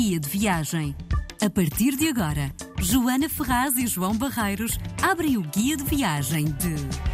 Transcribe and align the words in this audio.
guia 0.00 0.18
de 0.18 0.30
viagem. 0.30 0.96
A 1.42 1.50
partir 1.50 1.94
de 1.94 2.08
agora, 2.08 2.50
Joana 2.78 3.28
Ferraz 3.28 3.76
e 3.76 3.86
João 3.86 4.16
Barreiros 4.16 4.78
abrem 5.02 5.36
o 5.36 5.42
guia 5.42 5.76
de 5.76 5.84
viagem 5.84 6.46
de. 6.46 7.09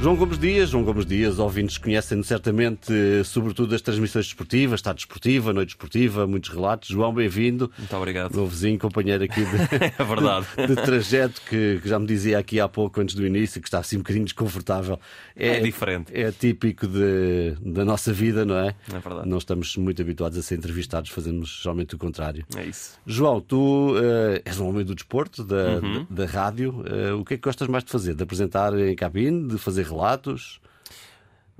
João 0.00 0.14
Gomes 0.14 0.38
Dias, 0.38 0.70
João 0.70 0.84
Gomes 0.84 1.04
Dias, 1.04 1.40
ouvintes 1.40 1.76
conhecem-no 1.76 2.22
certamente, 2.22 2.92
sobretudo 3.24 3.70
das 3.70 3.82
transmissões 3.82 4.26
desportivas, 4.26 4.78
Estado 4.78 4.94
Desportiva, 4.94 5.52
Noite 5.52 5.70
Desportiva, 5.70 6.24
muitos 6.24 6.50
relatos. 6.50 6.88
João, 6.90 7.12
bem-vindo. 7.12 7.68
Muito 7.76 7.96
obrigado. 7.96 8.32
Meu 8.32 8.46
vizinho, 8.46 8.78
companheiro 8.78 9.24
aqui 9.24 9.44
de, 9.44 9.56
é 9.98 10.04
verdade. 10.04 10.46
de, 10.56 10.66
de 10.72 10.76
trajeto, 10.76 11.42
que, 11.50 11.80
que, 11.82 11.88
já 11.88 11.98
me 11.98 12.06
dizia 12.06 12.38
aqui 12.38 12.60
há 12.60 12.68
pouco, 12.68 13.00
antes 13.00 13.16
do 13.16 13.26
início, 13.26 13.60
que 13.60 13.66
está 13.66 13.80
assim 13.80 13.96
um 13.96 13.98
bocadinho 13.98 14.24
desconfortável. 14.24 15.00
É, 15.34 15.56
é 15.56 15.60
diferente. 15.60 16.12
É 16.14 16.30
típico 16.30 16.86
de, 16.86 17.56
da 17.60 17.84
nossa 17.84 18.12
vida, 18.12 18.44
não 18.44 18.56
é? 18.56 18.76
É 18.92 19.00
verdade. 19.00 19.28
Não 19.28 19.38
estamos 19.38 19.76
muito 19.76 20.00
habituados 20.00 20.38
a 20.38 20.42
ser 20.42 20.58
entrevistados, 20.58 21.10
fazemos 21.10 21.58
geralmente 21.60 21.96
o 21.96 21.98
contrário. 21.98 22.46
É 22.56 22.64
isso. 22.64 23.00
João, 23.04 23.40
tu 23.40 23.96
uh, 23.96 24.40
és 24.44 24.60
um 24.60 24.68
homem 24.68 24.84
do 24.84 24.94
desporto, 24.94 25.42
da, 25.42 25.80
uhum. 25.82 26.06
da, 26.08 26.24
da 26.24 26.30
rádio. 26.30 26.84
Uh, 26.86 27.18
o 27.18 27.24
que 27.24 27.34
é 27.34 27.36
que 27.36 27.42
gostas 27.42 27.66
mais 27.66 27.82
de 27.82 27.90
fazer? 27.90 28.14
De 28.14 28.22
apresentar 28.22 28.78
em 28.78 28.94
cabine, 28.94 29.48
de 29.48 29.58
fazer 29.58 29.87
relatos? 29.88 30.60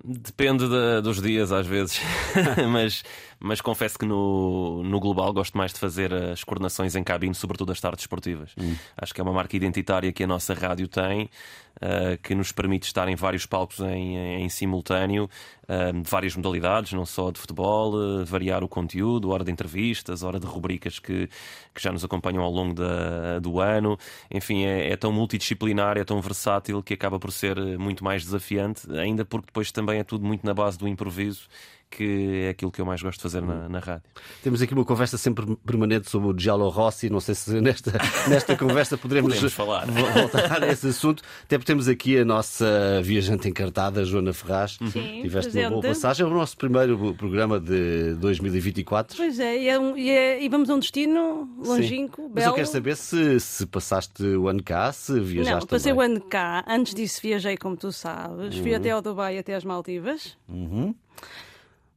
Depende 0.05 0.69
de, 0.69 1.01
dos 1.03 1.21
dias, 1.21 1.51
às 1.51 1.67
vezes, 1.67 2.01
mas, 2.71 3.03
mas 3.41 3.61
confesso 3.61 3.99
que 3.99 4.05
no, 4.05 4.83
no 4.83 4.99
global 4.99 5.33
gosto 5.33 5.57
mais 5.57 5.73
de 5.73 5.79
fazer 5.79 6.13
as 6.13 6.43
coordenações 6.43 6.97
em 6.97 7.05
cabine, 7.05 7.35
sobretudo 7.35 7.73
as 7.73 7.81
tardes 7.81 8.03
esportivas. 8.03 8.53
Hum. 8.59 8.75
Acho 8.97 9.15
que 9.15 9.21
é 9.21 9.25
uma 9.25 9.33
marca 9.33 9.57
identitária 9.57 10.13
que 10.13 10.25
a 10.25 10.27
nossa 10.27 10.55
rádio 10.55 10.89
tem 10.89 11.31
uh, 11.79 12.19
que 12.23 12.35
nos 12.35 12.53
permite 12.53 12.87
estar 12.87 13.09
em 13.09 13.15
vários 13.15 13.47
palcos 13.47 13.81
em, 13.81 14.43
em 14.43 14.49
simultâneo, 14.49 15.29
uh, 15.69 15.93
de 15.93 16.11
várias 16.11 16.35
modalidades, 16.35 16.93
não 16.93 17.07
só 17.07 17.31
de 17.31 17.39
futebol, 17.39 17.95
uh, 17.95 18.25
variar 18.25 18.65
o 18.65 18.69
conteúdo, 18.69 19.31
hora 19.31 19.45
de 19.45 19.53
entrevistas, 19.53 20.23
hora 20.23 20.41
de 20.41 20.47
rubricas 20.47 20.99
que, 20.99 21.29
que 21.75 21.83
já 21.83 21.93
nos 21.93 22.05
acompanham 22.05 22.43
ao 22.43 22.51
longo 22.51 22.75
da, 22.75 23.39
do 23.39 23.61
ano. 23.61 23.97
Enfim, 24.31 24.65
é, 24.65 24.91
é 24.93 24.97
tão 24.97 25.13
multidisciplinar, 25.13 25.97
é 25.97 26.05
tão 26.05 26.21
versátil 26.21 26.83
que 26.83 26.95
acaba 26.95 27.19
por 27.19 27.33
ser 27.33 27.57
muito 27.79 28.03
mais 28.03 28.25
desafiante, 28.25 28.91
ainda 28.99 29.25
porque 29.25 29.47
depois 29.47 29.71
também 29.71 30.01
é 30.01 30.05
tudo 30.05 30.27
muito 30.27 30.45
na 30.45 30.55
base 30.55 30.77
do 30.77 30.89
improviso 30.89 31.49
que 31.91 32.43
é 32.45 32.49
aquilo 32.51 32.71
que 32.71 32.81
eu 32.81 32.87
mais 32.87 33.03
gosto 33.03 33.19
de 33.19 33.23
fazer 33.23 33.41
na, 33.43 33.69
na 33.69 33.79
rádio. 33.79 34.03
Temos 34.43 34.61
aqui 34.63 34.75
uma 34.75 34.85
conversa 34.85 35.17
sempre 35.19 35.57
permanente 35.67 36.11
sobre 36.11 36.29
o 36.29 36.39
Giallo 36.39 36.69
Rossi. 36.69 37.09
Não 37.11 37.21
sei 37.21 37.35
se 37.35 37.61
nesta, 37.61 37.93
nesta 38.29 38.57
conversa 38.57 38.97
poderemos, 38.99 39.35
Podemos 39.35 39.53
falar. 39.55 39.87
voltar 39.87 40.63
a 40.63 40.69
esse 40.69 40.89
assunto. 40.89 41.23
Até 41.45 41.57
porque 41.59 41.67
temos 41.73 41.89
aqui 41.89 42.19
a 42.19 42.25
nossa 42.25 43.01
viajante 43.03 43.49
encartada, 43.49 44.05
Joana 44.05 44.33
Ferraz. 44.33 44.79
Sim, 44.93 45.23
Tiveste 45.23 45.53
presente. 45.53 45.65
uma 45.65 45.71
boa 45.81 45.83
passagem. 45.83 46.25
É 46.25 46.29
o 46.29 46.33
nosso 46.33 46.57
primeiro 46.57 47.15
programa 47.15 47.59
de 47.59 48.15
2024. 48.15 49.17
Pois 49.17 49.39
é, 49.41 49.59
e, 49.59 49.69
é 49.69 49.79
um, 49.79 49.97
e, 49.97 50.11
é, 50.11 50.43
e 50.43 50.49
vamos 50.49 50.69
a 50.71 50.75
um 50.75 50.79
destino 50.79 51.49
longínquo, 51.65 52.23
Sim. 52.23 52.29
belo. 52.29 52.33
Mas 52.35 52.45
eu 52.47 52.55
quero 52.55 52.67
saber 52.69 52.97
se, 52.97 53.41
se 53.41 53.67
passaste 53.67 54.23
o 54.23 54.49
ano 54.49 54.63
cá, 54.63 54.93
se 54.93 55.19
viajaste 55.21 55.61
Não, 55.61 55.67
passei 55.67 55.93
também. 55.93 56.09
o 56.09 56.13
ano 56.13 56.21
cá. 56.21 56.65
Antes 56.69 56.95
disso 56.95 57.21
viajei, 57.23 57.57
como 57.57 57.77
tu 57.77 57.91
sabes. 57.93 58.57
Fui 58.59 58.75
até 58.75 58.91
ao 58.91 59.01
Dubai 59.03 59.37
e 59.37 59.39
até 59.39 59.55
às 59.55 59.65
Maldivas. 59.65 60.37
Uhum. 60.49 60.95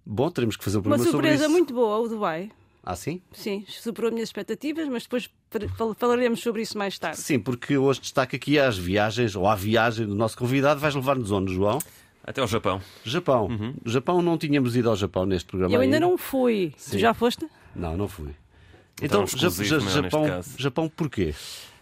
Bom, 0.05 0.29
teremos 0.31 0.55
que 0.57 0.63
fazer 0.63 0.77
um 0.77 0.81
Uma 0.81 0.95
programa 0.95 1.11
sobre 1.11 1.27
surpresa 1.27 1.43
isso. 1.45 1.51
muito 1.51 1.73
boa, 1.73 1.97
o 1.99 2.07
Dubai. 2.07 2.51
Ah, 2.83 2.95
sim? 2.95 3.21
Sim, 3.31 3.63
superou 3.67 4.07
as 4.09 4.13
minhas 4.13 4.29
expectativas, 4.29 4.87
mas 4.89 5.03
depois 5.03 5.29
fal- 5.77 5.93
falaremos 5.93 6.39
sobre 6.41 6.63
isso 6.63 6.75
mais 6.77 6.97
tarde. 6.97 7.19
Sim, 7.19 7.39
porque 7.39 7.77
hoje 7.77 8.01
destaca 8.01 8.35
aqui 8.35 8.57
as 8.57 8.75
viagens, 8.77 9.35
ou 9.35 9.47
a 9.47 9.53
viagem 9.55 10.07
do 10.07 10.15
nosso 10.15 10.35
convidado. 10.35 10.79
Vais 10.79 10.95
levar-nos 10.95 11.29
onde, 11.31 11.53
João? 11.53 11.77
Até 12.23 12.41
ao 12.41 12.47
Japão. 12.47 12.81
Japão. 13.03 13.47
Uhum. 13.47 13.75
Japão, 13.85 14.21
não 14.21 14.35
tínhamos 14.37 14.75
ido 14.75 14.89
ao 14.89 14.95
Japão 14.95 15.25
neste 15.27 15.45
programa. 15.47 15.73
Eu 15.75 15.81
ainda 15.81 15.99
não 15.99 16.17
fui. 16.17 16.73
Sim. 16.75 16.91
Tu 16.91 16.99
já 16.99 17.13
foste? 17.13 17.47
Não, 17.75 17.95
não 17.95 18.07
fui. 18.07 18.29
Então, 19.01 19.23
Então, 19.23 19.39
Ja- 19.39 19.47
exclusivo, 19.47 19.63
Ja- 19.63 19.77
não, 19.77 19.85
neste 19.85 20.01
Japão. 20.01 20.41
Japão 20.57 20.89
porquê? 20.89 21.33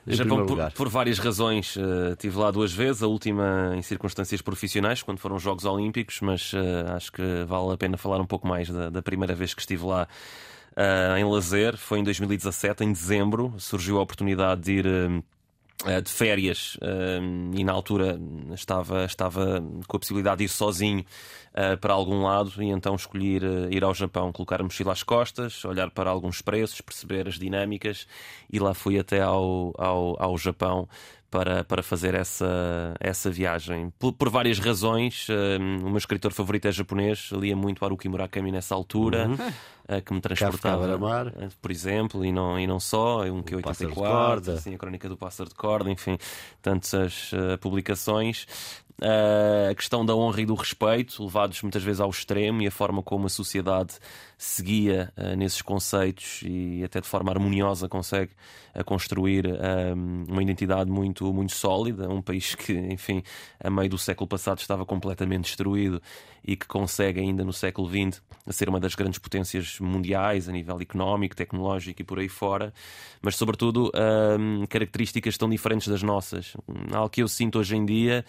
Em 0.08 0.16
Japão, 0.16 0.46
por, 0.46 0.72
por 0.72 0.90
várias 0.90 1.20
razões, 1.20 1.78
eh, 1.78 2.12
estive 2.12 2.38
lá 2.38 2.52
duas 2.52 2.74
vezes, 2.74 3.04
a 3.04 3.08
última 3.08 3.74
em 3.76 3.82
circunstâncias 3.82 4.42
profissionais, 4.42 5.04
quando 5.04 5.20
foram 5.20 5.36
os 5.36 5.44
Jogos 5.44 5.66
Olímpicos, 5.66 6.20
mas 6.22 6.52
eh, 6.54 6.92
acho 6.92 7.12
que 7.12 7.44
vale 7.46 7.74
a 7.74 7.78
pena 7.78 7.98
falar 7.98 8.20
um 8.20 8.26
pouco 8.26 8.48
mais 8.48 8.70
da, 8.70 8.90
da 8.90 9.02
primeira 9.02 9.36
vez 9.36 9.54
que 9.54 9.62
estive 9.62 9.86
lá 9.86 10.08
eh, 10.76 11.20
em 11.20 11.26
lazer. 11.26 11.78
Foi 11.78 12.00
em 12.00 12.04
2017, 12.04 12.84
em 12.84 12.92
dezembro, 12.92 13.54
surgiu 13.58 14.00
a 14.00 14.02
oportunidade 14.02 14.62
de 14.62 14.72
ir. 14.72 14.86
de 16.04 16.12
férias 16.12 16.78
e 17.54 17.64
na 17.64 17.72
altura 17.72 18.20
estava, 18.54 19.06
estava 19.06 19.64
com 19.88 19.96
a 19.96 20.00
possibilidade 20.00 20.40
de 20.40 20.44
ir 20.44 20.50
sozinho 20.50 21.06
eh, 21.54 21.76
para 21.76 21.94
algum 21.94 22.24
lado 22.24 22.52
e 22.62 22.68
então 22.68 22.96
escolhi 22.96 23.36
ir, 23.36 23.44
eh, 23.44 23.68
ir 23.72 23.84
ao 23.84 23.94
Japão, 23.94 24.32
colocar 24.32 24.62
a 24.62 24.64
mochila 24.64 24.94
às 24.94 25.04
costas, 25.04 25.64
olhar 25.66 25.90
para 25.90 26.10
alguns 26.10 26.42
preços, 26.42 26.82
perceber 26.82 27.28
as 27.28 27.40
dinâmicas 27.40 28.08
e 28.52 28.60
lá 28.60 28.74
fui 28.74 29.00
até 29.00 29.22
ao, 29.22 29.74
ao, 29.78 30.22
ao 30.22 30.38
Japão 30.38 30.88
para, 31.30 31.64
para 31.64 31.84
fazer 31.84 32.16
essa, 32.16 32.96
essa 33.00 33.30
viagem. 33.30 33.94
Por, 34.00 34.14
por 34.14 34.30
várias 34.30 34.60
razões, 34.60 35.28
eh, 35.30 35.58
o 35.58 35.90
meu 35.90 35.98
escritor 35.98 36.32
favorito 36.34 36.68
é 36.68 36.72
japonês, 36.72 37.30
lia 37.32 37.56
muito 37.56 37.84
Haruki 37.86 38.10
Murakami 38.10 38.52
nessa 38.52 38.74
altura, 38.74 39.30
eh, 39.88 40.02
que 40.02 40.14
me 40.14 40.22
transportava, 40.22 40.88
eh, 41.40 41.50
por 41.62 41.72
exemplo, 41.72 42.26
e 42.26 42.32
não, 42.32 42.60
e 42.60 42.66
não 42.66 42.80
só, 42.80 43.24
um 43.26 43.42
Pássaro 43.42 43.90
de 43.90 43.96
Q84, 43.96 43.96
Corda. 43.96 44.54
assim, 44.54 44.74
a 44.74 44.78
Crónica 44.78 45.08
do 45.08 45.18
Pássaro 45.18 45.50
de 45.50 45.56
Corda, 45.56 45.92
enfim, 45.92 46.18
tantas 46.62 47.32
eh, 47.34 47.58
publicações. 47.58 48.48
Eh, 49.02 49.70
a 49.72 49.76
questão 49.76 50.06
da 50.06 50.14
honra 50.14 50.42
e 50.42 50.46
do 50.46 50.56
respeito, 50.56 51.24
levados 51.24 51.62
muitas 51.62 51.82
vezes 51.82 52.02
ao 52.02 52.10
extremo, 52.10 52.62
e 52.62 52.68
a 52.68 52.72
forma 52.72 53.02
como 53.02 53.28
a 53.28 53.30
sociedade 53.30 53.94
seguia 54.38 55.12
eh, 55.16 55.36
nesses 55.36 55.62
conceitos 55.62 56.42
e 56.44 56.84
até 56.84 57.00
de 57.00 57.08
forma 57.08 57.32
harmoniosa 57.32 57.88
consegue 57.88 58.32
a 58.74 58.84
construir 58.84 59.46
uma 60.28 60.44
identidade 60.44 60.90
muito, 60.92 61.34
muito 61.34 61.54
sólida. 61.54 62.08
Um 62.08 62.22
país 62.22 62.54
que, 62.54 62.72
enfim, 62.72 63.24
a 63.60 63.70
meio 63.70 63.90
do 63.90 63.98
século 63.98 64.28
passado 64.28 64.60
estava 64.60 64.86
completamente 64.86 65.46
destruído 65.46 66.02
e 66.46 66.56
que 66.56 66.68
consegue 66.68 67.20
ainda 67.20 67.44
no 67.44 67.52
século 67.52 67.90
XX 67.90 68.22
ser 68.48 68.70
uma 68.70 68.80
das 68.80 68.94
grandes 68.94 69.20
potências 69.20 69.80
mundiais 69.80 70.48
a 70.48 70.52
nível 70.52 70.80
económico, 70.80 71.36
tecnológico 71.36 72.02
e 72.02 72.06
por 72.06 72.20
aí 72.20 72.30
fora, 72.30 72.72
mas 73.22 73.36
sobretudo 73.36 73.92
características 74.70 75.36
tão 75.36 75.50
diferentes 75.50 75.88
das 75.88 76.04
nossas. 76.04 76.56
Algo 76.94 77.10
que 77.10 77.24
eu 77.24 77.28
sinto 77.28 77.60
hoje 77.60 77.76
em 77.76 77.86
dia 77.86 78.24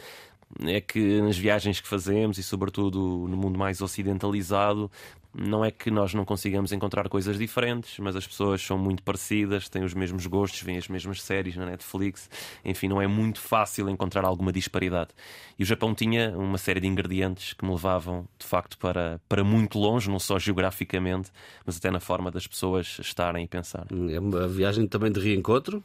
é 0.64 0.80
que 0.80 1.20
nas 1.20 1.38
viagens 1.38 1.80
que 1.80 1.88
fazemos 1.88 2.38
e 2.38 2.42
sobretudo 2.42 2.98
no 3.28 3.36
mundo 3.36 3.58
mais 3.58 3.80
ocidentalizado 3.80 4.90
não 5.32 5.64
é 5.64 5.70
que 5.70 5.90
nós 5.90 6.12
não 6.12 6.24
consigamos 6.24 6.72
encontrar 6.72 7.08
coisas 7.08 7.38
diferentes, 7.38 7.98
mas 7.98 8.16
as 8.16 8.26
pessoas 8.26 8.60
são 8.60 8.76
muito 8.76 9.02
parecidas, 9.02 9.68
têm 9.68 9.84
os 9.84 9.94
mesmos 9.94 10.26
gostos, 10.26 10.60
veem 10.60 10.76
as 10.76 10.88
mesmas 10.88 11.22
séries 11.22 11.56
na 11.56 11.66
Netflix, 11.66 12.28
enfim, 12.64 12.88
não 12.88 13.00
é 13.00 13.06
muito 13.06 13.40
fácil 13.40 13.88
encontrar 13.88 14.24
alguma 14.24 14.52
disparidade. 14.52 15.10
E 15.58 15.62
o 15.62 15.66
Japão 15.66 15.94
tinha 15.94 16.36
uma 16.36 16.58
série 16.58 16.80
de 16.80 16.88
ingredientes 16.88 17.52
que 17.52 17.64
me 17.64 17.70
levavam, 17.70 18.26
de 18.38 18.46
facto, 18.46 18.76
para, 18.78 19.20
para 19.28 19.44
muito 19.44 19.78
longe, 19.78 20.10
não 20.10 20.18
só 20.18 20.38
geograficamente, 20.38 21.30
mas 21.64 21.76
até 21.76 21.90
na 21.90 22.00
forma 22.00 22.30
das 22.30 22.46
pessoas 22.46 22.98
estarem 23.00 23.44
e 23.44 23.48
pensar. 23.48 23.86
É 24.10 24.18
uma 24.18 24.48
viagem 24.48 24.86
também 24.88 25.12
de 25.12 25.20
reencontro? 25.20 25.82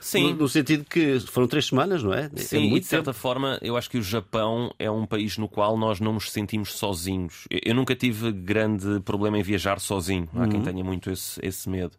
Sim, 0.00 0.32
No, 0.32 0.40
no 0.40 0.48
sentido 0.48 0.84
que 0.84 1.20
foram 1.20 1.48
três 1.48 1.66
semanas, 1.66 2.02
não 2.02 2.12
é? 2.12 2.30
Sim, 2.36 2.56
é 2.56 2.60
e 2.60 2.68
muito 2.68 2.82
de 2.84 2.88
certa 2.88 3.12
forma, 3.12 3.58
eu 3.60 3.76
acho 3.76 3.90
que 3.90 3.98
o 3.98 4.02
Japão 4.02 4.72
é 4.78 4.90
um 4.90 5.06
país 5.06 5.36
no 5.38 5.48
qual 5.48 5.76
nós 5.76 6.00
não 6.00 6.12
nos 6.12 6.30
sentimos 6.30 6.72
sozinhos. 6.72 7.46
Eu, 7.50 7.74
nunca 7.74 7.94
tive 7.94 8.32
grande 8.32 9.00
problema 9.00 9.38
em 9.38 9.42
viajar 9.42 9.80
sozinho. 9.80 10.28
Há 10.34 10.46
quem 10.48 10.62
tenha 10.62 10.84
muito 10.84 11.10
esse, 11.10 11.40
esse 11.42 11.68
medo. 11.68 11.96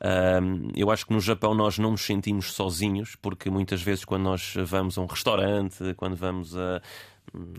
Ahm, 0.00 0.70
eu 0.76 0.90
acho 0.90 1.06
que 1.06 1.12
no 1.12 1.20
Japão 1.20 1.54
nós 1.54 1.78
não 1.78 1.92
nos 1.92 2.02
sentimos 2.02 2.52
sozinhos, 2.52 3.16
porque 3.20 3.50
muitas 3.50 3.82
vezes, 3.82 4.04
quando 4.04 4.22
nós 4.22 4.54
vamos 4.64 4.96
a 4.96 5.02
um 5.02 5.06
restaurante, 5.06 5.94
quando 5.96 6.16
vamos 6.16 6.56
a, 6.56 6.80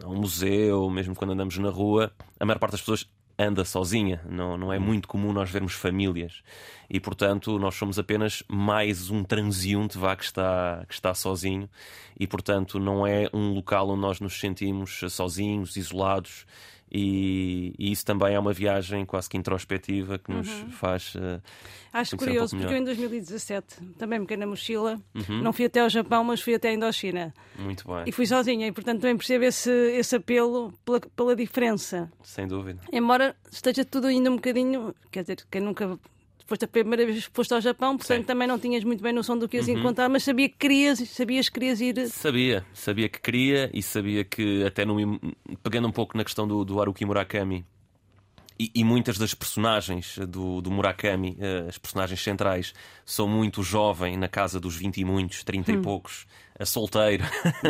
a 0.04 0.08
um 0.08 0.16
museu, 0.16 0.90
mesmo 0.90 1.16
quando 1.16 1.32
andamos 1.32 1.58
na 1.58 1.70
rua, 1.70 2.12
a 2.40 2.46
maior 2.46 2.60
parte 2.60 2.74
das 2.74 2.82
pessoas 2.82 3.08
anda 3.40 3.64
sozinha. 3.64 4.22
Não, 4.30 4.58
não 4.58 4.74
é 4.74 4.78
muito 4.78 5.08
comum 5.08 5.32
nós 5.32 5.50
vermos 5.50 5.74
famílias. 5.74 6.44
E, 6.90 7.00
portanto, 7.00 7.58
nós 7.58 7.76
somos 7.76 7.98
apenas 7.98 8.44
mais 8.50 9.10
um 9.10 9.24
transeunte 9.24 9.98
vá, 9.98 10.16
que, 10.16 10.26
está, 10.26 10.84
que 10.88 10.94
está 10.94 11.14
sozinho. 11.14 11.70
E, 12.20 12.28
portanto, 12.28 12.80
não 12.80 13.08
é 13.08 13.30
um 13.34 13.54
local 13.54 13.90
onde 13.90 14.02
nós 14.02 14.20
nos 14.20 14.38
sentimos 14.38 15.00
sozinhos, 15.10 15.78
isolados. 15.78 16.46
E, 16.92 17.74
e 17.78 17.92
isso 17.92 18.06
também 18.06 18.34
é 18.34 18.40
uma 18.40 18.52
viagem 18.54 19.06
quase 19.06 19.30
que 19.30 19.38
introspectiva 19.38 20.18
que 20.18 20.32
nos 20.32 20.48
faz. 20.72 21.14
eh, 21.16 21.40
Acho 21.94 22.16
um 22.16 22.20
curioso, 22.20 22.52
pouco 22.52 22.64
porque 22.64 22.74
eu 22.74 22.82
em 22.82 22.84
2017 22.84 23.76
também 23.98 24.20
me 24.20 24.26
quedei 24.26 24.44
na 24.46 24.48
mochila. 24.50 25.00
Uhum. 25.16 25.42
Não 25.42 25.54
fui 25.54 25.66
até 25.66 25.82
ao 25.82 25.90
Japão, 25.90 26.24
mas 26.24 26.42
fui 26.42 26.56
até 26.56 26.70
a 26.70 26.74
Indochina. 26.74 27.34
Muito 27.58 27.88
bem, 27.88 28.04
E 28.08 28.12
fui 28.12 28.26
sozinha, 28.26 28.68
e 28.68 28.72
portanto 28.72 29.02
também 29.02 29.18
percebo 29.18 29.44
esse, 29.46 29.70
esse 29.72 30.16
apelo 30.16 30.74
pela, 30.86 31.00
pela 31.00 31.36
diferença. 31.36 32.12
sem 32.24 32.48
dúvida. 32.48 32.80
Embora 32.92 33.36
esteja 33.52 33.84
tudo 33.86 34.08
ainda 34.08 34.30
um 34.32 34.36
bocadinho. 34.36 34.94
Quer 35.12 35.22
dizer, 35.22 35.46
quem 35.52 35.62
nunca. 35.62 35.98
Foste 36.50 36.66
a 36.66 36.68
primeira 36.68 37.06
vez 37.06 37.28
que 37.28 37.34
foste 37.34 37.54
ao 37.54 37.62
Japão, 37.62 37.96
portanto 37.96 38.16
Sim. 38.18 38.22
Uhum. 38.22 38.26
também 38.28 38.48
não 38.48 38.58
tinhas 38.58 38.84
muito 38.84 39.04
bem 39.04 39.14
noção 39.14 39.38
do 39.38 39.48
que 39.48 39.58
ias 39.58 39.68
encontrar, 39.70 40.10
mas 40.10 40.24
sabia 40.24 40.50
que 40.50 40.58
querias, 40.58 40.98
sabias 41.10 41.48
que 41.48 41.54
querias 41.60 41.80
ir. 41.80 42.08
Sabia, 42.10 42.66
sabia 42.74 43.08
que 43.08 43.22
queria 43.22 43.70
e 43.72 43.84
sabia 43.84 44.24
que, 44.26 44.64
até 44.66 44.84
no, 44.84 44.98
pegando 45.62 45.88
um 45.88 45.92
pouco 45.92 46.18
na 46.18 46.24
questão 46.24 46.48
do, 46.48 46.66
do 46.66 46.82
Haruki 46.82 47.06
Murakami, 47.06 47.64
e, 48.60 48.72
e 48.76 48.84
muitas 48.84 49.18
das 49.18 49.34
personagens 49.34 50.18
do, 50.28 50.60
do 50.60 50.70
Murakami, 50.72 51.38
uh, 51.40 51.70
as 51.70 51.78
personagens 51.78 52.22
centrais, 52.22 52.74
são 53.06 53.28
muito 53.28 53.64
jovem, 53.64 54.18
na 54.18 54.28
casa 54.28 54.60
dos 54.60 54.76
20 54.76 54.98
e 54.98 55.06
muitos, 55.06 55.44
30 55.46 55.72
Hum. 55.72 55.76
e 55.76 55.82
poucos, 55.82 56.26
a 56.60 56.66
solteiro. 56.66 57.24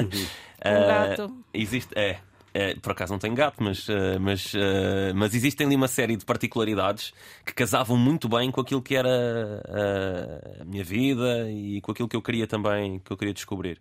Um 0.65 0.87
gato. 0.87 1.45
existe, 1.53 1.93
é, 1.97 2.19
é, 2.59 2.75
por 2.75 2.91
acaso 2.91 3.13
não 3.13 3.19
tenho 3.19 3.33
gato, 3.33 3.63
mas, 3.63 3.87
eh, 3.87 4.19
mas, 4.19 4.53
eh, 4.53 5.13
mas 5.13 5.33
existem 5.33 5.65
ali 5.65 5.77
uma 5.77 5.87
série 5.87 6.17
de 6.17 6.25
particularidades 6.25 7.13
que 7.45 7.53
casavam 7.53 7.95
muito 7.95 8.27
bem 8.27 8.51
com 8.51 8.59
aquilo 8.59 8.81
que 8.81 8.97
era 8.97 9.09
eh, 9.09 10.61
a 10.61 10.65
minha 10.65 10.83
vida 10.83 11.49
e 11.49 11.79
com 11.79 11.93
aquilo 11.93 12.09
que 12.09 12.17
eu 12.17 12.21
queria 12.21 12.45
também 12.45 12.99
que 12.99 13.11
eu 13.11 13.15
queria 13.15 13.33
descobrir. 13.33 13.79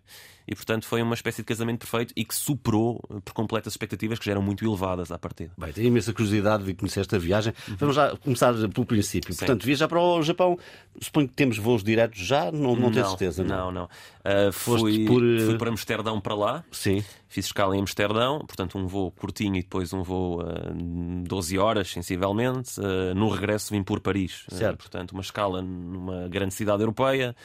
E 0.49 0.55
portanto 0.55 0.87
foi 0.87 0.99
uma 1.03 1.13
espécie 1.13 1.43
de 1.43 1.45
casamento 1.45 1.85
perfeito 1.85 2.11
e 2.15 2.25
que 2.25 2.33
superou 2.33 2.99
eh, 3.11 3.19
por 3.23 3.33
completo 3.33 3.69
as 3.69 3.73
expectativas 3.73 4.17
que 4.17 4.25
já 4.25 4.31
eram 4.31 4.41
muito 4.41 4.65
elevadas 4.65 5.11
à 5.11 5.17
partida. 5.19 5.51
Bem, 5.55 5.71
tenho 5.71 5.87
imensa 5.89 6.11
curiosidade 6.11 6.63
de 6.63 6.73
conhecer 6.73 7.01
esta 7.01 7.19
viagem. 7.19 7.53
Vamos 7.77 7.95
já 7.95 8.17
começar 8.17 8.55
pelo 8.69 8.85
princípio. 8.85 9.29
Uhum. 9.29 9.35
Sim. 9.35 9.45
Portanto, 9.45 9.63
viajar 9.63 9.87
para 9.87 10.01
o 10.01 10.23
Japão, 10.23 10.57
suponho 10.99 11.27
que 11.27 11.35
temos 11.35 11.59
voos 11.59 11.83
diretos 11.83 12.19
já, 12.19 12.51
não, 12.51 12.75
não 12.75 12.89
tenho 12.89 13.03
não, 13.03 13.09
certeza. 13.09 13.43
Não, 13.43 13.71
não. 13.71 13.83
Uh, 13.85 14.51
Foste 14.51 14.81
fui, 14.81 15.05
por, 15.05 15.23
eh, 15.23 15.45
fui 15.45 15.57
para 15.59 15.69
Amsterdão 15.69 16.19
para 16.19 16.33
lá. 16.33 16.63
Sim. 16.71 17.03
Fiz 17.27 17.45
escala 17.45 17.77
em 17.77 17.79
Amsterdão, 17.79 18.39
portanto 18.39 18.75
um 18.75 18.87
voo 18.87 19.11
curtinho 19.11 19.55
e 19.55 19.61
depois 19.61 19.93
um 19.93 20.01
voo 20.01 20.41
uh, 20.41 21.23
12 21.27 21.59
horas, 21.59 21.91
sensivelmente. 21.91 22.79
Uh, 22.79 23.13
no 23.13 23.29
regresso 23.29 23.71
vim 23.71 23.83
por 23.83 23.99
Paris. 23.99 24.45
Uh, 24.51 24.55
Certo. 24.55 24.79
portanto, 24.79 25.11
uma 25.11 25.21
escala 25.21 25.61
numa 25.61 26.27
grande 26.27 26.55
cidade 26.55 26.81
europeia. 26.81 27.35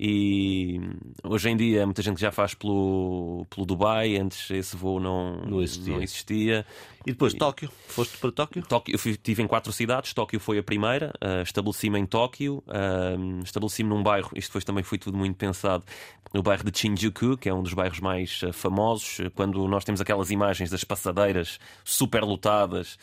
E 0.00 0.80
hoje 1.24 1.50
em 1.50 1.56
dia 1.56 1.84
muita 1.84 2.02
gente 2.02 2.20
já 2.20 2.30
faz 2.30 2.54
pelo, 2.54 3.44
pelo 3.50 3.66
Dubai, 3.66 4.16
antes 4.16 4.48
esse 4.50 4.76
voo 4.76 5.00
não, 5.00 5.40
Não 5.40 5.60
existia. 5.60 5.94
não 5.94 6.02
existia. 6.02 6.66
E 7.04 7.10
depois 7.10 7.34
Tóquio. 7.34 7.70
Foste 7.88 8.16
para 8.18 8.30
Tóquio? 8.30 8.62
Tóquio, 8.62 8.94
eu 8.94 9.10
estive 9.10 9.42
em 9.42 9.46
quatro 9.46 9.72
cidades, 9.72 10.12
Tóquio 10.12 10.38
foi 10.38 10.58
a 10.58 10.62
primeira, 10.62 11.12
uh, 11.22 11.42
estabeleci-me 11.42 11.98
em 11.98 12.06
Tóquio, 12.06 12.62
uh, 12.68 13.42
estabeleci-me 13.42 13.88
num 13.88 14.02
bairro, 14.02 14.30
isto 14.36 14.50
depois 14.50 14.64
também 14.64 14.84
foi 14.84 14.98
tudo 14.98 15.16
muito 15.16 15.36
pensado, 15.36 15.84
no 16.32 16.42
bairro 16.42 16.70
de 16.70 16.78
Shinjuku, 16.78 17.36
que 17.36 17.48
é 17.48 17.54
um 17.54 17.62
dos 17.62 17.72
bairros 17.72 17.98
mais 17.98 18.42
uh, 18.42 18.52
famosos, 18.52 19.20
quando 19.34 19.66
nós 19.66 19.84
temos 19.84 20.00
aquelas 20.00 20.30
imagens 20.30 20.70
das 20.70 20.84
passadeiras 20.84 21.58
super 21.82 22.22
lotadas, 22.22 22.98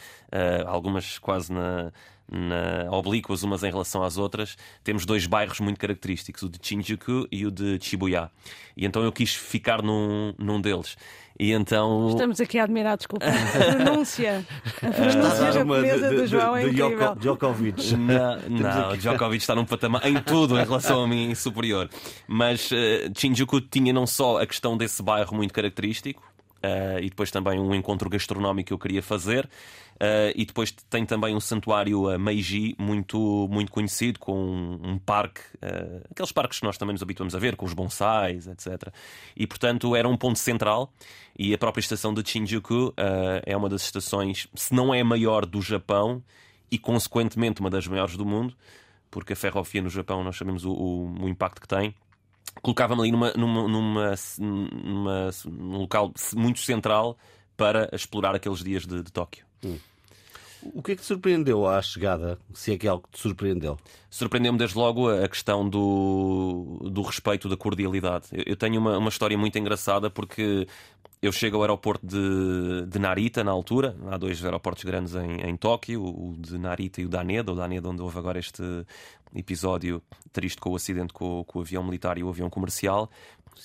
algumas 0.68 1.18
quase 1.18 1.51
na, 1.51 1.92
na 2.31 2.89
oblíquas 2.92 3.44
umas 3.44 3.63
em 3.63 3.69
relação 3.69 4.04
às 4.04 4.18
outras, 4.18 4.57
temos 4.83 5.06
dois 5.06 5.25
bairros 5.27 5.60
muito 5.60 5.80
característicos, 5.80 6.44
o 6.44 6.50
de 6.50 6.60
Shinjuku 6.62 7.27
e 7.31 7.45
o 7.45 7.51
de 7.51 7.77
Shibuya. 7.81 8.31
E 8.75 8.86
então 8.86 9.04
eu 9.04 9.12
quis 9.12 9.33
ficar 9.33 9.81
num, 9.81 10.33
num 10.38 10.60
deles. 10.60 10.98
E 11.38 11.51
então 11.51 12.07
Estamos 12.10 12.39
aqui 12.39 12.57
a 12.57 12.63
admirar, 12.63 12.95
desculpa. 12.98 13.25
A 13.25 13.31
pronúncia. 13.83 14.45
A 14.77 14.88
pronúncia 14.92 15.22
Dar 15.22 15.42
uma 15.42 15.51
japonesa 15.51 16.10
de- 16.10 16.16
do 16.16 16.22
de- 16.22 16.27
João 16.27 16.56
é 16.56 16.62
de 16.63 16.69
incrível. 16.69 16.98
Djoko- 16.98 17.19
Djokovic. 17.19 17.94
Não, 17.98 18.39
não 18.50 18.98
Djokovic 18.98 19.44
está 19.44 19.54
num 19.54 19.66
patamar 19.66 20.06
em 20.07 20.16
tudo 20.21 20.57
em 20.60 20.63
relação 20.63 21.04
a 21.04 21.07
mim 21.07 21.36
superior. 21.36 21.89
Mas 22.28 22.69
eh, 22.71 23.12
Shinjuku 23.16 23.60
tinha 23.62 23.92
não 23.92 24.07
só 24.07 24.42
a 24.42 24.45
questão 24.48 24.78
desse 24.78 25.04
bairro 25.04 25.36
muito 25.36 25.54
característico, 25.54 26.24
eh, 26.66 27.00
e 27.04 27.10
depois 27.10 27.30
também 27.32 27.60
um 27.60 27.74
encontro 27.76 28.10
gastronómico 28.10 28.68
que 28.68 28.74
eu 28.74 28.80
queria 28.80 29.02
fazer. 29.04 29.48
eh, 30.00 30.34
e 30.36 30.46
depois 30.46 30.72
tem 30.90 31.06
também 31.06 31.36
um 31.36 31.40
santuário 31.40 32.10
a 32.10 32.18
Meiji 32.18 32.76
muito, 32.78 33.48
muito 33.50 33.72
conhecido, 33.72 34.20
com 34.20 34.34
um, 34.38 34.80
um 34.94 34.98
parque, 35.00 35.42
eh, 35.62 36.02
aqueles 36.12 36.32
parques 36.32 36.60
que 36.60 36.66
nós 36.66 36.78
também 36.78 36.94
nos 36.94 37.02
habituamos 37.04 37.34
a 37.36 37.40
ver, 37.40 37.56
com 37.56 37.66
os 37.66 37.74
bonsais, 37.74 38.46
etc. 38.48 38.92
E 39.36 39.48
portanto 39.48 39.96
era 39.96 40.08
um 40.10 40.18
ponto 40.18 40.38
central. 40.40 40.92
E 41.38 41.54
a 41.54 41.58
própria 41.58 41.80
estação 41.82 42.14
de 42.14 42.30
Shinjuku 42.30 42.94
eh, 42.98 43.42
é 43.46 43.56
uma 43.58 43.70
das 43.70 43.84
estações, 43.84 44.48
se 44.56 44.74
não 44.74 44.94
é 44.94 45.02
a 45.02 45.06
maior 45.06 45.46
do 45.46 45.62
Japão, 45.62 46.22
e 46.72 46.78
consequentemente 46.80 47.62
uma 47.62 47.70
das 47.70 47.88
maiores 47.88 48.18
do 48.18 48.26
mundo, 48.26 48.54
porque 49.12 49.34
a 49.34 49.36
ferrovia 49.36 49.82
no 49.82 49.90
Japão 49.90 50.24
nós 50.24 50.36
sabemos 50.36 50.66
o, 50.66 50.72
o- 50.72 51.24
o 51.24 51.30
impacto 51.30 51.62
que 51.62 51.68
tem. 51.68 51.94
Colocava-me 52.62 53.02
ali 53.02 53.12
numa, 53.12 53.31
numa, 53.34 53.68
numa, 53.68 54.13
numa- 54.40 55.30
num 55.46 55.78
local 55.80 56.12
muito 56.36 56.60
central 56.60 57.18
para 57.57 57.90
explorar 57.94 58.36
aqueles 58.36 58.63
dias 58.63 58.86
de, 58.86 59.02
de 59.04 59.12
Tóquio. 59.12 59.46
O 60.74 60.82
que 60.82 60.94
é 60.94 60.96
que 60.96 61.02
te 61.02 61.08
surpreendeu 61.08 61.68
à 61.68 61.82
chegada? 61.82 62.40
Se 62.54 62.74
é 62.74 62.78
que 62.78 62.88
é 62.88 62.90
algo 62.90 63.04
que 63.04 63.18
te 63.18 63.22
surpreendeu? 63.22 63.78
Surpreendeu-me 64.10 64.58
desde 64.58 64.78
logo 64.78 65.10
a 65.10 65.28
questão 65.28 65.68
do, 65.68 66.80
do 66.92 67.02
respeito, 67.02 67.48
da 67.48 67.58
cordialidade. 67.58 68.28
Eu, 68.32 68.56
tenho 68.56 68.80
uma, 68.80 68.98
uma 68.98 69.10
história 69.10 69.38
muito 69.38 69.58
engraçada 69.60 70.10
porque 70.10 70.68
eu 71.22 71.32
chego 71.32 71.58
ao 71.58 71.64
aeroporto 71.64 72.06
de, 72.06 72.86
de 72.88 73.00
Narita 73.00 73.44
na 73.44 73.52
altura. 73.52 73.96
Há 74.10 74.18
dois 74.18 74.44
aeroportos 74.44 74.84
grandes 74.84 75.16
em, 75.16 75.42
em 75.42 75.56
Tóquio, 75.56 76.04
o 76.04 76.36
de 76.38 76.58
Narita 76.58 77.02
e 77.02 77.06
o 77.06 77.10
da. 77.10 77.22
O 77.22 77.56
da 77.56 77.90
onde 77.90 78.02
houve 78.02 78.18
agora 78.18 78.40
este 78.40 78.64
episódio 79.34 80.02
triste 80.32 80.62
com 80.62 80.72
o 80.72 80.76
acidente 80.76 81.12
com, 81.14 81.44
com 81.44 81.60
o 81.60 81.62
avião 81.62 81.84
militar 81.84 82.18
e 82.18 82.24
o 82.24 82.30
avião 82.30 82.50
comercial. 82.50 83.10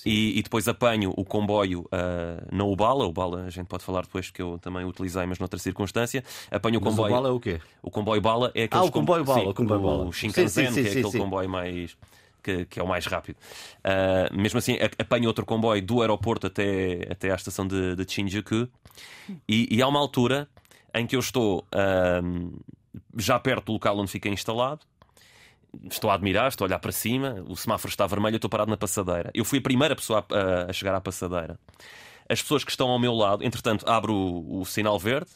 E, 0.05 0.39
e 0.39 0.41
depois 0.43 0.67
apanho 0.67 1.13
o 1.15 1.23
comboio 1.25 1.87
ah, 1.91 2.43
na 2.51 2.63
Ubala. 2.63 3.05
Ubala 3.05 3.43
a 3.43 3.49
gente 3.49 3.67
pode 3.67 3.83
falar 3.83 4.01
depois, 4.03 4.27
porque 4.27 4.41
eu 4.41 4.57
também 4.59 4.83
o 4.83 4.87
utilizei, 4.87 5.25
mas 5.25 5.39
noutra 5.39 5.59
circunstância. 5.59 6.23
Apanho 6.49 6.79
o 6.79 6.83
Mas 6.83 6.93
o 6.93 6.95
comboio. 6.97 7.13
bala 7.13 7.29
é 7.29 7.31
o 7.31 7.39
quê? 7.39 7.59
O 7.81 7.91
comboio 7.91 8.21
bala 8.21 8.51
é 8.55 8.63
aquele 8.63 8.81
Ah, 8.83 8.85
o 8.85 8.91
comboio 8.91 9.23
bala, 9.23 9.49
o 9.49 9.53
comboio 9.53 9.81
bala. 9.81 10.05
O 10.05 10.11
Shinkansen, 10.11 10.67
Sim, 10.67 10.73
sim, 10.73 10.73
que 10.73 10.79
é 10.79 10.91
sim, 10.91 10.99
aquele 10.99 11.11
sim. 11.11 11.17
comboio 11.19 11.49
mais. 11.49 11.97
Que, 12.43 12.65
que 12.65 12.79
é 12.79 12.83
o 12.83 12.87
mais 12.87 13.05
rápido. 13.05 13.37
Ah, 13.83 14.27
mesmo 14.33 14.57
assim, 14.57 14.75
apanho 14.97 15.27
outro 15.27 15.45
comboio 15.45 15.81
do 15.81 16.01
aeroporto 16.01 16.47
até, 16.47 17.07
até 17.11 17.31
à 17.31 17.35
estação 17.35 17.67
de, 17.67 17.95
de 17.95 18.11
Shinjuku. 18.11 18.67
E, 19.47 19.67
e 19.69 19.81
há 19.81 19.87
uma 19.87 19.99
altura 19.99 20.47
em 20.95 21.05
que 21.05 21.15
eu 21.15 21.19
estou 21.19 21.63
ahm, 21.71 22.49
já 23.17 23.39
perto 23.39 23.65
do 23.67 23.73
local 23.73 23.97
onde 23.97 24.09
fiquei 24.09 24.31
instalado. 24.31 24.81
Estou 25.89 26.09
a 26.09 26.15
admirar, 26.15 26.49
estou 26.49 26.65
a 26.65 26.67
olhar 26.67 26.79
para 26.79 26.91
cima. 26.91 27.43
O 27.47 27.55
semáforo 27.55 27.89
está 27.89 28.05
vermelho, 28.05 28.35
eu 28.35 28.37
estou 28.37 28.49
parado 28.49 28.69
na 28.69 28.77
passadeira. 28.77 29.31
Eu 29.33 29.45
fui 29.45 29.59
a 29.59 29.61
primeira 29.61 29.95
pessoa 29.95 30.25
a, 30.29 30.69
a- 30.69 30.73
chegar 30.73 30.93
à 30.95 30.99
passadeira. 31.01 31.57
As 32.27 32.41
pessoas 32.41 32.63
que 32.63 32.71
estão 32.71 32.89
ao 32.89 32.99
meu 32.99 33.13
lado, 33.13 33.43
entretanto, 33.43 33.87
abro 33.89 34.13
o, 34.13 34.61
o 34.61 34.65
sinal 34.65 34.97
verde. 34.99 35.29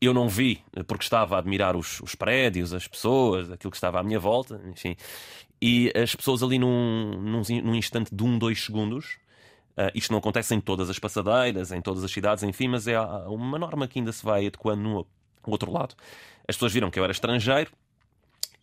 Eu 0.00 0.14
não 0.14 0.28
vi, 0.28 0.62
porque 0.86 1.02
estava 1.02 1.34
a 1.36 1.38
admirar 1.38 1.74
os, 1.76 2.00
os 2.00 2.14
prédios, 2.14 2.72
as 2.72 2.86
pessoas, 2.86 3.50
aquilo 3.50 3.70
que 3.70 3.76
estava 3.76 3.98
à 3.98 4.02
minha 4.02 4.18
volta, 4.20 4.60
enfim. 4.70 4.96
E 5.60 5.92
as 6.00 6.14
pessoas 6.14 6.40
ali 6.42 6.56
num, 6.58 7.18
num, 7.20 7.42
num 7.64 7.74
instante 7.74 8.14
de 8.14 8.22
um, 8.22 8.38
dois 8.38 8.62
segundos. 8.64 9.18
ah, 9.76 9.90
isto 9.94 10.12
não 10.12 10.18
acontece 10.20 10.54
em 10.54 10.60
todas 10.60 10.88
as 10.88 10.98
passadeiras, 11.00 11.72
em 11.72 11.82
todas 11.82 12.04
as 12.04 12.10
cidades, 12.12 12.44
enfim, 12.44 12.68
mas 12.68 12.86
é 12.86 12.98
uma 13.00 13.58
norma 13.58 13.88
que 13.88 13.98
ainda 13.98 14.12
se 14.12 14.24
vai 14.24 14.46
adequando 14.46 14.82
no 14.82 15.06
outro 15.44 15.72
lado. 15.72 15.96
As 16.46 16.54
pessoas 16.54 16.72
viram 16.72 16.90
que 16.92 16.98
eu 17.00 17.02
era 17.02 17.12
estrangeiro 17.12 17.72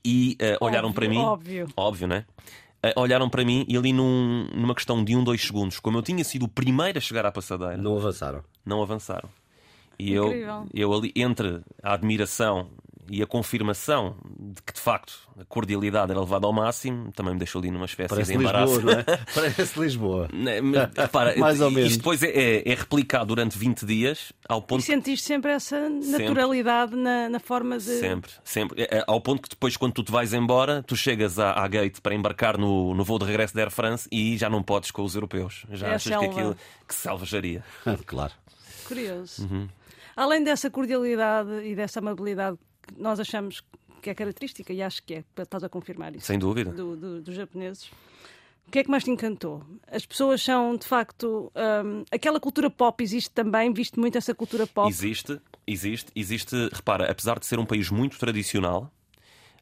e 0.05 0.37
ah, 0.41 0.57
olharam 0.63 0.89
Óbvio, 0.89 1.01
para 1.01 1.09
mim. 1.09 1.17
Óbvio. 1.19 1.67
Óbvio, 1.75 2.07
né? 2.07 2.25
Ah, 2.83 2.93
olharam 2.95 3.27
para 3.29 3.43
mim 3.43 3.65
e 3.67 3.75
ali 3.75 3.91
num- 3.91 4.47
numa 4.53 4.75
questão 4.75 5.03
de 5.03 5.15
um, 5.15 5.23
dois 5.23 5.41
segundos, 5.41 5.79
como 5.79 5.97
eu 5.97 6.01
tinha 6.03 6.23
sido 6.23 6.45
o 6.45 6.47
primeiro 6.47 6.97
a 6.97 7.01
chegar 7.01 7.25
à 7.25 7.31
passadeira, 7.31 7.75
não, 7.77 7.91
Não 7.91 7.97
avançaram. 7.97 8.43
avançaram. 8.81 9.27
E 9.97 10.11
eu, 10.13 10.29
eu 10.73 10.93
ali, 10.93 11.11
entre 11.15 11.61
a 11.81 11.93
admiração 11.93 12.67
e 13.09 13.21
a 13.21 13.27
confirmação 13.27 14.15
de 14.39 14.61
que 14.61 14.73
de 14.73 14.79
facto 14.79 15.13
a 15.39 15.45
cordialidade 15.45 16.11
era 16.11 16.19
levada 16.19 16.47
ao 16.47 16.53
máximo, 16.53 17.11
também 17.11 17.33
me 17.33 17.39
deixou 17.39 17.59
ali 17.59 17.69
numa 17.69 17.85
espécie 17.85 18.09
Parece 18.09 18.31
de 18.31 18.37
embaraço. 18.37 18.75
Lisboa, 18.75 18.93
não 18.93 19.13
é? 19.13 19.19
Parece 19.35 19.79
Lisboa. 19.79 20.29
Né, 20.33 20.61
mas, 20.61 20.89
repara, 20.95 21.35
Mais 21.37 21.61
ou 21.61 21.69
menos. 21.71 21.91
Isto 21.91 21.99
depois 21.99 22.23
é, 22.23 22.27
é, 22.29 22.71
é 22.71 22.73
replicado 22.75 23.27
durante 23.27 23.57
20 23.57 23.85
dias 23.85 24.31
ao 24.47 24.59
E 24.59 24.61
ponto 24.61 24.81
sentiste 24.83 25.25
sempre 25.25 25.51
essa 25.51 25.89
naturalidade 25.89 26.95
na, 26.95 27.29
na 27.29 27.39
forma 27.39 27.77
de. 27.77 27.83
Sempre, 27.83 28.31
sempre. 28.43 28.83
É, 28.83 28.99
é, 28.99 29.03
ao 29.07 29.19
ponto 29.21 29.41
que 29.41 29.49
depois, 29.49 29.75
quando 29.77 29.93
tu 29.93 30.03
te 30.03 30.11
vais 30.11 30.33
embora, 30.33 30.83
tu 30.83 30.95
chegas 30.95 31.37
à, 31.39 31.51
à 31.51 31.67
gate 31.67 31.99
para 32.01 32.15
embarcar 32.15 32.57
no, 32.57 32.93
no 32.93 33.03
voo 33.03 33.19
de 33.19 33.25
regresso 33.25 33.53
da 33.53 33.61
Air 33.61 33.71
France 33.71 34.07
e 34.11 34.37
já 34.37 34.49
não 34.49 34.63
podes 34.63 34.91
com 34.91 35.03
os 35.03 35.15
europeus. 35.15 35.65
Já 35.71 35.87
É 35.87 35.95
achas 35.95 36.03
que 36.03 36.09
selva. 36.19 36.25
aquilo 36.25 36.57
que 36.87 36.95
selvageria. 36.95 37.63
claro. 38.05 38.33
Curioso. 38.87 39.43
Uhum. 39.43 39.67
Além 40.15 40.43
dessa 40.43 40.69
cordialidade 40.69 41.51
e 41.65 41.75
dessa 41.75 41.99
amabilidade 41.99 42.57
que 42.87 42.99
nós 43.01 43.19
achamos 43.19 43.63
que 44.01 44.09
é 44.09 44.13
característica, 44.15 44.71
e 44.71 44.81
acho 44.83 45.01
que 45.03 45.15
é, 45.15 45.23
estás 45.41 45.63
a 45.63 45.69
confirmar 45.69 46.15
isso, 46.15 46.27
Sem 46.27 46.37
dúvida. 46.39 46.71
do- 46.71 46.95
do- 46.95 47.21
dos 47.21 47.35
japoneses, 47.35 47.89
o 48.67 48.71
que 48.71 48.79
é 48.79 48.83
que 48.83 48.89
mais 48.89 49.03
te 49.03 49.09
encantou? 49.11 49.63
As 49.91 50.05
pessoas 50.05 50.41
são, 50.43 50.75
de 50.77 50.85
facto, 50.87 51.51
hum, 51.83 52.03
aquela 52.11 52.39
cultura 52.39 52.69
pop 52.69 53.03
existe 53.03 53.29
também, 53.31 53.71
viste 53.73 53.99
muito 53.99 54.17
essa 54.17 54.33
cultura 54.35 54.65
pop. 54.67 54.87
Existe, 54.89 55.39
existe, 55.67 56.11
existe. 56.15 56.55
Repara, 56.71 57.09
apesar 57.11 57.39
de 57.39 57.45
ser 57.45 57.57
um 57.59 57.65
país 57.65 57.89
muito 57.89 58.17
tradicional, 58.19 58.91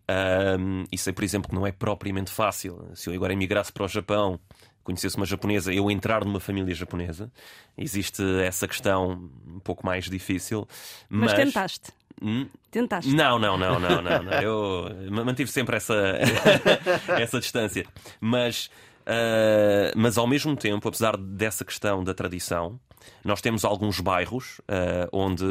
ahm, 0.08 0.84
e 0.92 0.98
sei, 0.98 1.13
por 1.13 1.24
exemplo, 1.24 1.50
que 1.50 1.56
não 1.56 1.65
é 1.65 1.72
propriamente 1.72 2.32
fácil, 2.32 2.89
se 2.96 3.10
eu 3.10 3.13
agora 3.13 3.34
emigrasse 3.34 3.72
para 3.72 3.84
o 3.86 3.88
Japão, 3.88 4.39
conhecesse 4.84 5.15
uma 5.15 5.25
japonesa, 5.25 5.74
eu 5.74 5.89
entrar 5.89 6.25
numa 6.25 6.42
família 6.42 6.74
japonesa, 6.75 7.32
existe 7.77 8.22
essa 8.46 8.68
questão 8.68 9.30
um 9.48 9.60
pouco 9.60 9.86
mais 9.86 10.10
difícil. 10.10 10.68
mas, 11.10 11.32
Mas, 11.32 11.34
tentaste. 11.46 11.92
Hum? 12.22 12.48
Tentaste. 12.72 13.13
Não, 13.13 13.38
não, 13.38 13.58
não, 13.58 13.79
não, 13.79 14.01
não, 14.01 14.24
não. 14.24 14.32
Eu 14.41 14.89
mantive 15.12 15.50
sempre 15.51 15.77
essa, 15.77 16.17
essa 17.20 17.39
distância. 17.39 17.86
Mas, 18.20 18.70
ah, 19.05 19.91
mas 19.96 20.17
ao 20.17 20.27
mesmo 20.27 20.55
tempo, 20.55 20.88
apesar 20.88 21.17
dessa 21.17 21.65
questão 21.65 22.03
da 22.03 22.13
tradição, 22.13 22.79
Nós 23.24 23.41
temos 23.41 23.65
alguns 23.65 24.00
bairros 24.00 24.60
uh, 24.60 25.10
onde, 25.12 25.43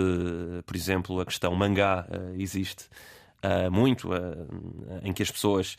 por 0.65 0.75
exemplo, 0.77 1.21
a 1.21 1.25
questão 1.27 1.55
mangá 1.55 2.07
uh, 2.09 2.41
existe 2.41 2.85
uh, 3.45 3.71
muito, 3.71 4.09
em 5.03 5.13
que 5.13 5.23
as 5.23 5.31
pessoas. 5.31 5.77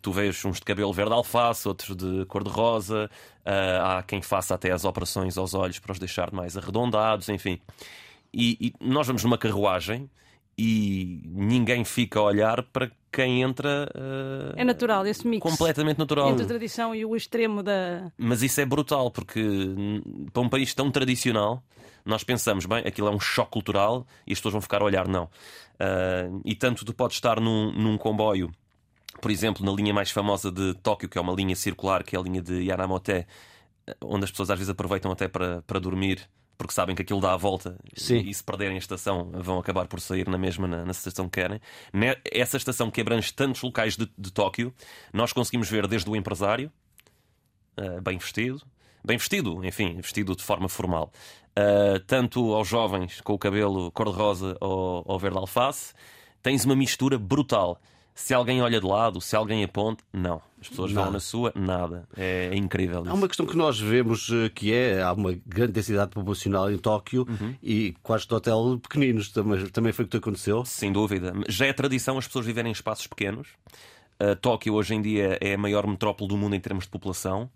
Tu 0.00 0.12
vês 0.12 0.42
uns 0.46 0.56
de 0.56 0.62
cabelo 0.62 0.92
verde 0.94 1.12
alface, 1.12 1.68
outros 1.68 1.94
de 1.94 2.24
cor-de-rosa, 2.24 3.10
há 3.44 4.02
quem 4.02 4.22
faça 4.22 4.54
até 4.54 4.70
as 4.72 4.82
operações 4.82 5.36
aos 5.36 5.52
olhos 5.52 5.78
para 5.78 5.92
os 5.92 5.98
deixar 5.98 6.32
mais 6.32 6.56
arredondados, 6.56 7.28
enfim. 7.28 7.60
E, 8.32 8.56
e 8.58 8.74
nós 8.80 9.06
vamos 9.06 9.22
numa 9.22 9.36
carruagem 9.36 10.08
e 10.56 11.22
ninguém 11.26 11.84
fica 11.84 12.18
a 12.18 12.22
olhar 12.22 12.62
para 12.62 12.90
quem 13.10 13.42
entra. 13.42 13.88
Uh, 13.94 14.54
é 14.56 14.64
natural, 14.64 15.06
esse 15.06 15.26
mix. 15.26 15.42
Completamente 15.42 15.98
natural. 15.98 16.30
Entre 16.30 16.44
a 16.44 16.46
tradição 16.46 16.94
e 16.94 17.04
o 17.04 17.14
extremo 17.14 17.62
da. 17.62 18.12
Mas 18.16 18.42
isso 18.42 18.60
é 18.60 18.66
brutal, 18.66 19.10
porque 19.10 19.42
para 20.32 20.42
um 20.42 20.48
país 20.48 20.74
tão 20.74 20.90
tradicional, 20.90 21.62
nós 22.04 22.24
pensamos, 22.24 22.66
bem, 22.66 22.78
aquilo 22.86 23.08
é 23.08 23.10
um 23.10 23.20
choque 23.20 23.52
cultural 23.52 24.06
e 24.26 24.32
as 24.32 24.38
pessoas 24.38 24.52
vão 24.52 24.60
ficar 24.60 24.82
a 24.82 24.84
olhar. 24.84 25.08
Não. 25.08 25.24
Uh, 25.24 26.40
e 26.44 26.54
tanto 26.54 26.84
tu 26.84 26.94
podes 26.94 27.16
estar 27.16 27.40
num, 27.40 27.72
num 27.72 27.96
comboio, 27.96 28.50
por 29.20 29.30
exemplo, 29.30 29.64
na 29.64 29.72
linha 29.72 29.92
mais 29.92 30.10
famosa 30.10 30.50
de 30.50 30.74
Tóquio, 30.74 31.08
que 31.08 31.18
é 31.18 31.20
uma 31.20 31.32
linha 31.32 31.56
circular, 31.56 32.04
que 32.04 32.16
é 32.16 32.18
a 32.18 32.22
linha 32.22 32.42
de 32.42 32.62
Yanamote, 32.62 33.26
onde 34.02 34.24
as 34.24 34.30
pessoas 34.30 34.50
às 34.50 34.58
vezes 34.58 34.70
aproveitam 34.70 35.10
até 35.10 35.28
para, 35.28 35.62
para 35.62 35.80
dormir 35.80 36.28
porque 36.56 36.72
sabem 36.72 36.94
que 36.94 37.02
aquilo 37.02 37.20
dá 37.20 37.32
a 37.32 37.36
volta 37.36 37.76
Sim. 37.94 38.18
e, 38.18 38.32
se 38.32 38.42
perderem 38.42 38.76
a 38.76 38.78
estação 38.78 39.30
vão 39.32 39.58
acabar 39.58 39.86
por 39.86 40.00
sair 40.00 40.28
na 40.28 40.38
mesma 40.38 40.66
na, 40.66 40.84
na 40.84 40.90
estação 40.90 41.28
que 41.28 41.40
querem. 41.40 41.60
Essa 42.30 42.56
estação 42.56 42.90
que 42.90 43.00
abrange 43.00 43.32
tantos 43.32 43.62
locais 43.62 43.96
de, 43.96 44.10
de 44.16 44.32
Tóquio, 44.32 44.72
nós 45.12 45.32
conseguimos 45.32 45.68
ver 45.68 45.86
desde 45.86 46.08
o 46.08 46.16
empresário, 46.16 46.70
uh, 47.78 48.00
bem 48.00 48.18
vestido, 48.18 48.62
bem 49.04 49.16
vestido, 49.16 49.64
enfim, 49.64 49.96
vestido 49.96 50.34
de 50.34 50.42
forma 50.42 50.68
formal, 50.68 51.12
uh, 51.58 52.00
tanto 52.06 52.54
aos 52.54 52.68
jovens 52.68 53.20
com 53.20 53.34
o 53.34 53.38
cabelo 53.38 53.90
cor-de-rosa 53.92 54.56
ou, 54.60 55.02
ou 55.06 55.18
verde 55.18 55.38
alface, 55.38 55.92
tens 56.42 56.64
uma 56.64 56.76
mistura 56.76 57.18
brutal. 57.18 57.80
Se 58.14 58.32
alguém 58.32 58.62
olha 58.62 58.80
de 58.80 58.86
lado, 58.86 59.20
se 59.20 59.34
alguém 59.34 59.64
aponta, 59.64 60.04
não. 60.12 60.40
As 60.60 60.68
pessoas 60.68 60.92
nada. 60.92 61.04
vão 61.04 61.12
na 61.12 61.20
sua, 61.20 61.52
nada. 61.54 62.08
É, 62.16 62.48
é 62.52 62.56
incrível. 62.56 63.02
Isso. 63.02 63.10
Há 63.10 63.14
uma 63.14 63.26
questão 63.26 63.44
que 63.44 63.56
nós 63.56 63.78
vemos 63.78 64.30
eh, 64.32 64.48
que 64.48 64.72
é: 64.72 65.02
há 65.02 65.12
uma 65.12 65.34
grande 65.44 65.72
densidade 65.72 66.12
populacional 66.12 66.70
em 66.70 66.78
Tóquio 66.78 67.26
uhum. 67.28 67.54
e 67.62 67.94
quartos 68.02 68.26
de 68.26 68.34
hotel 68.34 68.78
pequeninos. 68.80 69.30
Também, 69.30 69.66
também 69.66 69.92
foi 69.92 70.04
o 70.04 70.08
que 70.08 70.16
aconteceu? 70.16 70.64
Sem 70.64 70.92
dúvida. 70.92 71.34
Já 71.48 71.66
é 71.66 71.72
tradição 71.72 72.16
as 72.16 72.26
pessoas 72.26 72.46
viverem 72.46 72.70
em 72.70 72.72
espaços 72.72 73.06
pequenos. 73.06 73.48
Uh, 74.22 74.36
Tóquio 74.36 74.74
hoje 74.74 74.94
em 74.94 75.02
dia 75.02 75.36
é 75.40 75.54
a 75.54 75.58
maior 75.58 75.86
metrópole 75.86 76.28
do 76.28 76.36
mundo 76.36 76.54
em 76.54 76.60
termos 76.60 76.84
de 76.84 76.90
população. 76.90 77.50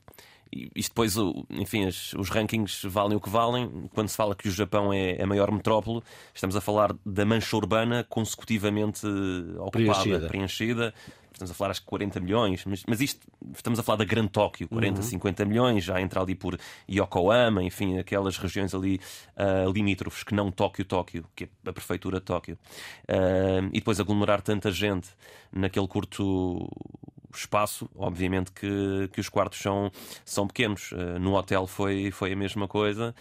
Isto 0.75 0.91
depois, 0.91 1.15
enfim, 1.51 1.87
os 1.87 2.29
rankings 2.31 2.87
valem 2.87 3.17
o 3.17 3.21
que 3.21 3.29
valem. 3.29 3.89
Quando 3.93 4.09
se 4.09 4.17
fala 4.17 4.35
que 4.35 4.49
o 4.49 4.51
Japão 4.51 4.93
é 4.93 5.23
a 5.23 5.27
maior 5.27 5.51
metrópole, 5.51 6.03
estamos 6.35 6.57
a 6.57 6.61
falar 6.61 6.95
da 7.05 7.25
mancha 7.25 7.57
urbana 7.57 8.05
consecutivamente 8.09 9.07
ocupada, 9.59 9.71
preenchida. 9.71 10.29
preenchida. 10.29 10.95
Estamos 11.39 11.53
a 11.53 11.55
falar 11.55 11.71
acho 11.71 11.83
que 11.83 11.87
40 11.87 12.19
milhões, 12.19 12.65
mas, 12.65 12.83
mas 12.89 13.01
isto 13.01 13.25
estamos 13.55 13.79
a 13.79 13.83
falar 13.85 13.99
da 13.99 14.05
Grande 14.05 14.31
Tóquio, 14.31 14.67
40, 14.69 14.97
uhum. 14.97 15.03
50 15.07 15.45
milhões, 15.45 15.85
já 15.85 16.01
entra 16.01 16.21
ali 16.21 16.35
por 16.35 16.59
Yokohama, 16.91 17.63
enfim, 17.63 17.97
aquelas 17.97 18.37
regiões 18.39 18.75
ali 18.75 19.01
uh, 19.37 19.71
limítrofes 19.71 20.25
que 20.25 20.35
não 20.35 20.51
Tóquio, 20.51 20.85
Tóquio, 20.85 21.25
que 21.37 21.45
é 21.45 21.49
a 21.67 21.73
prefeitura 21.73 22.19
de 22.19 22.25
Tóquio. 22.25 22.59
Uh, 23.09 23.69
e 23.69 23.79
depois 23.79 24.01
aglomerar 24.01 24.43
tanta 24.43 24.73
gente 24.73 25.11
naquele 25.53 25.87
curto 25.87 26.69
espaço, 27.41 27.89
obviamente 27.97 28.53
que, 28.53 29.09
que 29.13 29.21
os 29.21 29.29
quartos 29.29 29.61
são, 29.61 29.91
são 30.25 30.47
pequenos. 30.47 30.93
Uh, 30.93 31.19
no 31.19 31.35
hotel 31.35 31.67
foi, 31.67 32.11
foi 32.11 32.33
a 32.33 32.37
mesma 32.37 32.69
coisa, 32.69 33.15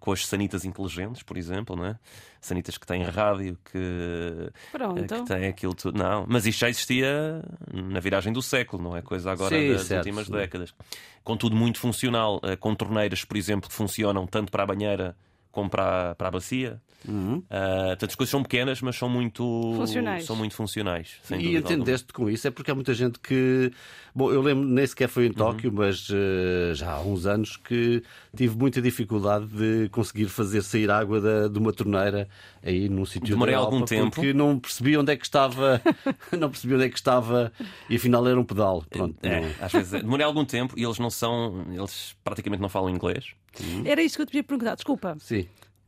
com 0.00 0.12
as 0.12 0.26
sanitas 0.26 0.64
inteligentes, 0.64 1.22
por 1.22 1.36
exemplo, 1.36 1.76
não 1.76 1.86
é? 1.86 1.98
Sanitas 2.40 2.76
que 2.76 2.86
têm 2.86 3.02
rádio, 3.02 3.58
que, 3.64 4.50
Pronto. 4.70 5.02
que 5.02 5.24
têm 5.24 5.46
aquilo 5.46 5.74
tudo. 5.74 5.98
Não, 5.98 6.26
mas 6.28 6.46
isto 6.46 6.60
já 6.60 6.68
existia 6.68 7.42
na 7.72 8.00
viragem 8.00 8.32
do 8.32 8.42
século, 8.42 8.82
não 8.82 8.96
é 8.96 9.02
coisa 9.02 9.32
agora 9.32 9.56
sim, 9.56 9.72
das 9.72 9.82
certo, 9.82 10.04
últimas 10.06 10.26
sim. 10.26 10.32
décadas. 10.32 10.74
Contudo, 11.22 11.56
muito 11.56 11.78
funcional, 11.78 12.36
uh, 12.36 12.56
com 12.58 12.74
torneiras, 12.74 13.24
por 13.24 13.36
exemplo, 13.36 13.68
que 13.68 13.74
funcionam 13.74 14.26
tanto 14.26 14.50
para 14.50 14.62
a 14.62 14.66
banheira 14.66 15.16
como 15.54 15.70
para 15.70 16.10
a, 16.10 16.14
para 16.16 16.28
a 16.28 16.30
bacia. 16.32 16.82
Uhum. 17.06 17.36
Uh, 17.36 17.88
portanto, 17.88 18.10
as 18.10 18.14
coisas 18.14 18.30
são 18.30 18.42
pequenas, 18.42 18.80
mas 18.80 18.96
são 18.96 19.08
muito 19.08 19.74
funcionais. 19.76 20.24
São 20.24 20.34
muito 20.34 20.54
funcionais 20.54 21.20
e 21.30 21.54
entendeste 21.54 22.06
alguma. 22.10 22.26
com 22.26 22.30
isso? 22.30 22.48
É 22.48 22.50
porque 22.50 22.70
há 22.70 22.74
muita 22.74 22.92
gente 22.92 23.20
que. 23.20 23.70
Bom, 24.14 24.32
eu 24.32 24.40
lembro, 24.40 24.64
nem 24.64 24.86
sequer 24.86 25.08
foi 25.08 25.26
em 25.26 25.28
uhum. 25.28 25.34
Tóquio, 25.34 25.70
uhum. 25.70 25.76
mas 25.76 26.08
uh, 26.08 26.74
já 26.74 26.92
há 26.92 27.00
uns 27.00 27.26
anos 27.26 27.56
que 27.56 28.02
tive 28.34 28.56
muita 28.56 28.80
dificuldade 28.82 29.46
de 29.46 29.88
conseguir 29.90 30.26
fazer 30.26 30.62
sair 30.62 30.90
água 30.90 31.20
da, 31.20 31.46
de 31.46 31.58
uma 31.58 31.72
torneira 31.72 32.28
aí 32.62 32.88
num 32.88 33.04
sítio 33.04 33.28
Demorei 33.28 33.54
algum 33.54 33.84
tempo. 33.84 34.10
Porque 34.10 34.32
não 34.32 34.58
percebi 34.58 34.96
onde 34.96 35.12
é 35.12 35.16
que 35.16 35.24
estava, 35.24 35.80
não 36.36 36.50
percebi 36.50 36.74
onde 36.74 36.84
é 36.84 36.88
que 36.88 36.96
estava 36.96 37.52
e 37.88 37.96
afinal 37.96 38.26
era 38.26 38.40
um 38.40 38.44
pedal. 38.44 38.82
Pronto, 38.88 39.16
é, 39.22 39.40
não... 39.40 39.50
às 39.60 39.72
vezes 39.72 39.94
é. 39.94 40.00
demorei 40.00 40.24
algum 40.24 40.44
tempo 40.44 40.74
e 40.76 40.82
eles 40.82 40.98
não 40.98 41.10
são, 41.10 41.66
eles 41.70 42.16
praticamente 42.24 42.62
não 42.62 42.68
falam 42.68 42.90
inglês. 42.90 43.34
Uhum. 43.62 43.82
Era 43.84 44.02
isso 44.02 44.16
que 44.16 44.22
eu 44.22 44.26
te 44.26 44.36
ia 44.36 44.44
perguntar, 44.44 44.74
desculpa. 44.74 45.16
Sim. 45.20 45.46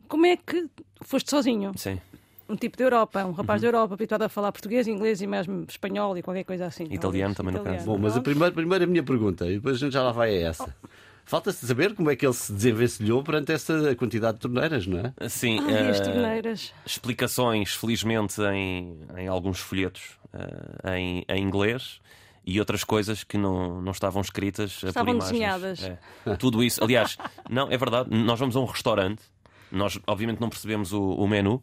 Como 0.08 0.26
é 0.26 0.36
que 0.36 0.66
foste 1.02 1.30
sozinho? 1.30 1.72
Sim. 1.76 2.00
Um 2.48 2.54
tipo 2.54 2.76
da 2.76 2.84
Europa, 2.84 3.24
um 3.24 3.32
rapaz 3.32 3.60
uhum. 3.60 3.70
da 3.72 3.78
Europa, 3.78 3.94
habituado 3.94 4.22
a 4.22 4.28
falar 4.28 4.52
português, 4.52 4.86
inglês 4.86 5.20
e 5.20 5.26
mesmo 5.26 5.64
espanhol 5.68 6.16
e 6.16 6.22
qualquer 6.22 6.44
coisa 6.44 6.66
assim. 6.66 6.84
Italiano 6.90 7.34
também 7.34 7.54
no 7.54 7.60
caso. 7.60 7.84
Bom, 7.84 7.98
mas 7.98 8.16
a 8.16 8.20
primeira, 8.20 8.52
primeira 8.52 8.84
a 8.84 8.86
minha 8.86 9.02
pergunta, 9.02 9.46
e 9.46 9.54
depois 9.54 9.76
a 9.76 9.78
gente 9.78 9.92
já 9.92 10.02
lá 10.02 10.12
vai 10.12 10.30
a 10.30 10.48
essa. 10.48 10.74
Oh. 10.82 10.88
Falta-se 11.24 11.66
saber 11.66 11.92
como 11.92 12.08
é 12.08 12.14
que 12.14 12.24
ele 12.24 12.32
se 12.32 12.52
desenvencilhou 12.52 13.20
perante 13.20 13.50
essa 13.50 13.96
quantidade 13.96 14.34
de 14.34 14.42
torneiras, 14.42 14.86
não 14.86 15.00
é? 15.00 15.28
Sim, 15.28 15.58
ah, 15.58 15.90
uh, 15.90 16.04
torneiras. 16.04 16.72
explicações, 16.86 17.74
felizmente, 17.74 18.40
em, 18.42 18.96
em 19.16 19.26
alguns 19.26 19.58
folhetos 19.58 20.16
uh, 20.32 20.88
em, 20.90 21.24
em 21.28 21.42
inglês 21.42 22.00
e 22.46 22.60
outras 22.60 22.84
coisas 22.84 23.24
que 23.24 23.36
não, 23.36 23.82
não 23.82 23.92
estavam 23.92 24.22
escritas 24.22 24.82
estavam 24.82 25.04
por 25.04 25.10
imagens. 25.16 25.30
desenhadas. 25.32 25.82
É. 26.24 26.36
Tudo 26.36 26.62
isso. 26.62 26.82
Aliás, 26.82 27.18
não, 27.50 27.70
é 27.70 27.76
verdade, 27.76 28.08
nós 28.10 28.38
vamos 28.38 28.56
a 28.56 28.60
um 28.60 28.64
restaurante 28.64 29.22
nós, 29.70 29.98
obviamente, 30.06 30.40
não 30.40 30.48
percebemos 30.48 30.92
o, 30.92 31.02
o 31.02 31.26
menu, 31.26 31.62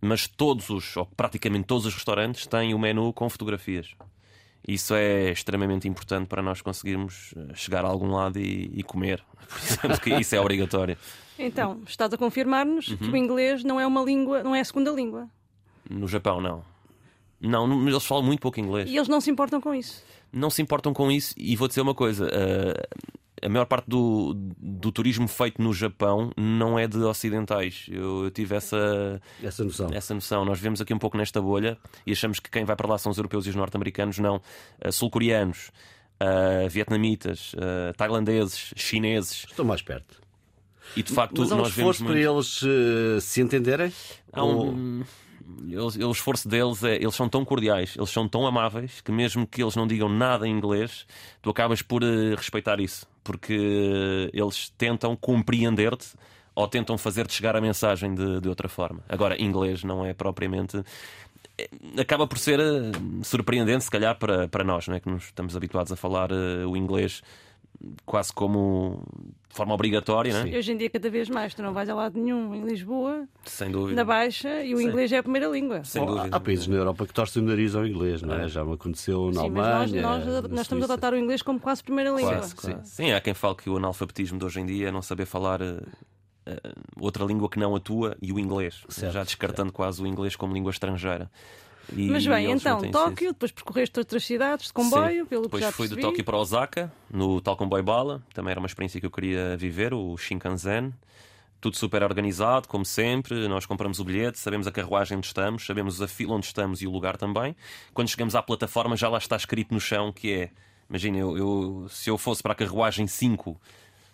mas 0.00 0.26
todos 0.26 0.70
os, 0.70 0.96
ou 0.96 1.06
praticamente 1.06 1.66
todos 1.66 1.86
os 1.86 1.94
restaurantes 1.94 2.46
têm 2.46 2.74
o 2.74 2.78
menu 2.78 3.12
com 3.12 3.28
fotografias. 3.28 3.94
Isso 4.66 4.94
é 4.94 5.30
extremamente 5.30 5.88
importante 5.88 6.28
para 6.28 6.40
nós 6.40 6.62
conseguirmos 6.62 7.34
eh, 7.36 7.54
chegar 7.54 7.84
a 7.84 7.88
algum 7.88 8.12
lado 8.12 8.38
e, 8.38 8.70
e 8.74 8.82
comer. 8.84 9.22
Porque 9.82 10.14
isso 10.14 10.36
é 10.36 10.40
obrigatório. 10.40 10.96
Então, 11.36 11.82
estás 11.86 12.12
a 12.12 12.16
confirmar-nos 12.16 12.88
uhum. 12.88 12.96
que 12.96 13.10
o 13.10 13.16
inglês 13.16 13.64
não 13.64 13.80
é 13.80 13.86
uma 13.86 14.02
língua, 14.02 14.42
não 14.42 14.54
é 14.54 14.60
a 14.60 14.64
segunda 14.64 14.92
língua. 14.92 15.28
No 15.90 16.06
Japão, 16.06 16.40
não. 16.40 16.62
Não, 17.42 17.88
eles 17.88 18.04
falam 18.04 18.22
muito 18.22 18.40
pouco 18.40 18.60
inglês. 18.60 18.88
E 18.88 18.96
eles 18.96 19.08
não 19.08 19.20
se 19.20 19.30
importam 19.30 19.60
com 19.60 19.74
isso. 19.74 20.02
Não 20.32 20.48
se 20.48 20.62
importam 20.62 20.94
com 20.94 21.10
isso, 21.10 21.34
e 21.36 21.56
vou 21.56 21.68
dizer 21.68 21.80
uma 21.80 21.94
coisa: 21.94 22.26
uh, 22.26 23.12
a 23.42 23.48
maior 23.48 23.66
parte 23.66 23.86
do, 23.88 24.34
do 24.56 24.92
turismo 24.92 25.26
feito 25.26 25.60
no 25.60 25.74
Japão 25.74 26.30
não 26.36 26.78
é 26.78 26.86
de 26.86 26.98
ocidentais. 26.98 27.86
Eu, 27.90 28.24
eu, 28.24 28.30
tive 28.30 28.54
essa, 28.54 29.20
essa, 29.42 29.64
noção. 29.64 29.90
essa 29.92 30.14
noção. 30.14 30.44
Nós 30.44 30.60
vemos 30.60 30.80
aqui 30.80 30.94
um 30.94 30.98
pouco 30.98 31.16
nesta 31.18 31.42
bolha 31.42 31.76
e 32.06 32.12
achamos 32.12 32.38
que 32.38 32.48
quem 32.48 32.64
vai 32.64 32.76
para 32.76 32.88
lá 32.88 32.96
são 32.96 33.10
os 33.10 33.18
europeus 33.18 33.44
e 33.46 33.50
os 33.50 33.56
norte-americanos. 33.56 34.18
Não. 34.20 34.40
Uh, 34.82 34.92
Sul-coreanos, 34.92 35.72
uh, 36.22 36.68
vietnamitas, 36.70 37.52
uh, 37.54 37.92
tailandeses, 37.96 38.72
chineses. 38.76 39.44
Estão 39.50 39.64
mais 39.64 39.82
perto. 39.82 40.22
E 40.96 41.02
de 41.02 41.12
facto, 41.12 41.40
Mas 41.40 41.50
há 41.50 41.54
um 41.56 41.58
nós 41.58 41.72
vemos. 41.72 42.00
para 42.00 42.18
eles 42.18 42.60
se 43.22 43.40
entenderem? 43.40 43.92
Há 44.32 44.44
um. 44.44 45.00
Ou 45.00 45.04
eles, 45.68 45.96
o 45.96 46.10
esforço 46.10 46.48
deles 46.48 46.82
é, 46.82 46.96
eles 46.96 47.14
são 47.14 47.28
tão 47.28 47.44
cordiais, 47.44 47.94
eles 47.96 48.10
são 48.10 48.28
tão 48.28 48.46
amáveis 48.46 49.00
que 49.00 49.12
mesmo 49.12 49.46
que 49.46 49.62
eles 49.62 49.76
não 49.76 49.86
digam 49.86 50.08
nada 50.08 50.46
em 50.46 50.50
inglês, 50.50 51.06
tu 51.40 51.50
acabas 51.50 51.82
por 51.82 52.02
uh, 52.02 52.34
respeitar 52.36 52.80
isso, 52.80 53.06
porque 53.22 54.30
eles 54.32 54.70
tentam 54.76 55.16
compreender-te 55.16 56.08
ou 56.54 56.68
tentam 56.68 56.98
fazer-te 56.98 57.32
chegar 57.32 57.56
a 57.56 57.60
mensagem 57.60 58.14
de, 58.14 58.40
de 58.40 58.48
outra 58.48 58.68
forma. 58.68 59.02
Agora, 59.08 59.40
inglês 59.40 59.82
não 59.82 60.04
é 60.04 60.12
propriamente 60.12 60.82
eh, 61.58 61.68
acaba 61.98 62.26
por 62.26 62.38
ser 62.38 62.60
uh, 62.60 63.24
surpreendente, 63.24 63.84
se 63.84 63.90
calhar, 63.90 64.18
para, 64.18 64.48
para 64.48 64.64
nós, 64.64 64.88
não 64.88 64.96
é? 64.96 65.00
que 65.00 65.08
nos 65.08 65.24
estamos 65.24 65.56
habituados 65.56 65.92
a 65.92 65.96
falar 65.96 66.30
uh, 66.32 66.68
o 66.68 66.76
inglês 66.76 67.22
quase 68.04 68.32
como 68.32 69.02
de 69.52 69.56
forma 69.56 69.74
obrigatória, 69.74 70.32
não 70.32 70.50
é? 70.50 70.56
Hoje 70.56 70.72
em 70.72 70.76
dia, 70.78 70.88
cada 70.88 71.10
vez 71.10 71.28
mais, 71.28 71.52
tu 71.52 71.62
não 71.62 71.74
vais 71.74 71.86
a 71.86 71.94
lado 71.94 72.18
nenhum 72.18 72.54
em 72.54 72.64
Lisboa, 72.64 73.28
Sem 73.44 73.70
dúvida. 73.70 73.96
na 73.96 74.02
Baixa, 74.02 74.64
e 74.64 74.74
o 74.74 74.78
Sim. 74.78 74.84
inglês 74.84 75.12
é 75.12 75.18
a 75.18 75.22
primeira 75.22 75.46
língua. 75.46 75.84
Sem 75.84 76.06
dúvida. 76.06 76.28
Há, 76.32 76.36
há 76.38 76.40
países 76.40 76.66
na 76.66 76.76
Europa 76.76 77.06
que 77.06 77.12
torcem 77.12 77.42
o 77.42 77.44
nariz 77.44 77.74
ao 77.74 77.86
inglês, 77.86 78.22
não 78.22 78.34
é? 78.34 78.46
é. 78.46 78.48
Já 78.48 78.64
me 78.64 78.72
aconteceu 78.72 79.26
na 79.26 79.32
Sim, 79.32 79.38
Alemanha. 79.40 80.02
Nós, 80.02 80.26
nós, 80.26 80.48
nós 80.48 80.60
estamos 80.62 80.88
a 80.88 80.94
adotar 80.94 81.12
o 81.12 81.18
inglês 81.18 81.42
como 81.42 81.60
quase 81.60 81.84
primeira 81.84 82.10
língua. 82.10 82.32
Quase, 82.32 82.54
Sim. 82.56 82.76
Sim, 82.82 83.12
há 83.12 83.20
quem 83.20 83.34
fale 83.34 83.56
que 83.56 83.68
o 83.68 83.76
analfabetismo 83.76 84.38
de 84.38 84.44
hoje 84.46 84.58
em 84.58 84.64
dia 84.64 84.88
é 84.88 84.90
não 84.90 85.02
saber 85.02 85.26
falar. 85.26 85.60
Uh, 85.60 85.86
outra 86.98 87.24
língua 87.24 87.48
que 87.48 87.58
não 87.58 87.76
a 87.76 87.78
tua 87.78 88.16
e 88.20 88.32
o 88.32 88.38
inglês, 88.38 88.82
certo, 88.88 89.12
já 89.12 89.22
descartando 89.22 89.68
certo. 89.68 89.76
quase 89.76 90.02
o 90.02 90.06
inglês 90.06 90.34
como 90.34 90.54
língua 90.54 90.70
estrangeira. 90.72 91.30
E 91.94 92.08
Mas 92.08 92.26
bem, 92.26 92.50
então, 92.50 92.80
Tóquio, 92.90 93.32
depois 93.32 93.50
percorreste 93.50 93.98
outras 93.98 94.24
cidades 94.24 94.66
de 94.66 94.72
comboio, 94.72 95.24
Sim. 95.24 95.28
pelo 95.28 95.42
depois 95.42 95.62
que 95.62 95.68
já 95.68 95.72
fui 95.72 95.88
de 95.88 95.96
Tóquio 95.96 96.24
para 96.24 96.36
Osaka, 96.36 96.92
no 97.10 97.40
tal 97.40 97.56
comboio 97.56 97.82
bala, 97.82 98.22
também 98.32 98.52
era 98.52 98.60
uma 98.60 98.66
experiência 98.66 99.00
que 99.00 99.06
eu 99.06 99.10
queria 99.10 99.56
viver, 99.56 99.92
o 99.92 100.16
Shinkansen. 100.16 100.92
tudo 101.60 101.76
super 101.76 102.02
organizado, 102.02 102.68
como 102.68 102.84
sempre. 102.84 103.46
Nós 103.48 103.66
compramos 103.66 104.00
o 104.00 104.04
bilhete, 104.04 104.38
sabemos 104.38 104.66
a 104.66 104.72
carruagem 104.72 105.18
onde 105.18 105.26
estamos, 105.26 105.64
sabemos 105.64 106.00
a 106.00 106.08
fila 106.08 106.34
onde 106.34 106.46
estamos 106.46 106.82
e 106.82 106.86
o 106.86 106.90
lugar 106.90 107.16
também. 107.16 107.54
Quando 107.92 108.08
chegamos 108.08 108.34
à 108.34 108.42
plataforma, 108.42 108.96
já 108.96 109.08
lá 109.08 109.18
está 109.18 109.36
escrito 109.36 109.72
no 109.72 109.80
chão 109.80 110.12
que 110.12 110.32
é. 110.32 110.50
Imagina, 110.88 111.18
eu, 111.18 111.38
eu, 111.38 111.86
se 111.88 112.10
eu 112.10 112.18
fosse 112.18 112.42
para 112.42 112.52
a 112.52 112.54
carruagem 112.54 113.06
5, 113.06 113.58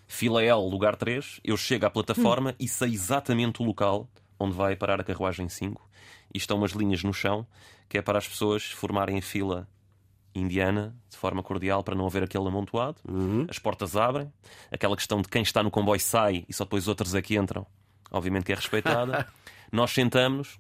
fila 0.07 0.43
L, 0.43 0.69
lugar 0.71 0.95
3, 0.95 1.41
eu 1.43 1.57
chego 1.57 1.87
à 1.87 1.91
plataforma 1.91 2.51
hum. 2.51 2.55
e 2.61 2.69
sei 2.69 2.93
exatamente 2.93 3.63
o 3.63 3.65
local 3.65 4.09
onde 4.39 4.55
vai 4.55 4.77
parar 4.77 5.01
a 5.01 5.05
carruagem 5.05 5.49
5. 5.49 5.89
E 6.35 6.39
estão 6.39 6.59
umas 6.59 6.73
linhas 6.73 7.03
no 7.03 7.13
chão 7.13 7.47
que 7.89 7.97
é 7.97 8.03
para 8.03 8.19
as 8.19 8.29
pessoas 8.29 8.65
formarem 8.65 9.19
a 9.19 9.23
fila 9.23 9.67
indiana 10.35 10.95
de 11.09 11.17
forma 11.17 11.43
cordial 11.43 11.83
para 11.83 11.95
não 11.95 12.07
haver 12.07 12.23
aquele 12.23 12.47
amontoado. 12.47 12.99
Uhum. 13.09 13.47
As 13.49 13.59
portas 13.59 13.97
abrem. 13.97 14.33
Aquela 14.71 14.97
questão 14.97 15.23
de 15.23 15.29
quem 15.29 15.43
está 15.43 15.63
no 15.63 15.71
comboio 15.71 16.01
sai 16.01 16.45
e 16.49 16.53
só 16.53 16.65
depois 16.65 16.85
os 16.85 16.89
outros 16.89 17.15
aqui 17.15 17.37
entram, 17.37 17.67
obviamente 18.11 18.45
que 18.45 18.53
é 18.53 18.55
respeitada. 18.55 19.27
Nós 19.73 19.91
sentamos 19.91 20.59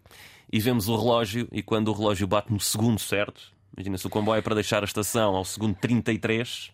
e 0.51 0.61
vemos 0.61 0.89
o 0.89 0.97
relógio, 0.97 1.47
e 1.53 1.63
quando 1.63 1.89
o 1.89 1.93
relógio 1.93 2.27
bate 2.27 2.53
no 2.53 2.59
segundo 2.59 2.99
certo, 2.99 3.53
imagina 3.77 3.99
se 3.99 4.07
o 4.07 4.11
comboio 4.11 4.39
é 4.39 4.43
para 4.43 4.55
deixar 4.55 4.83
a 4.83 4.87
estação 4.87 5.37
ao 5.37 5.45
segundo 5.45 5.75
33, 5.77 6.73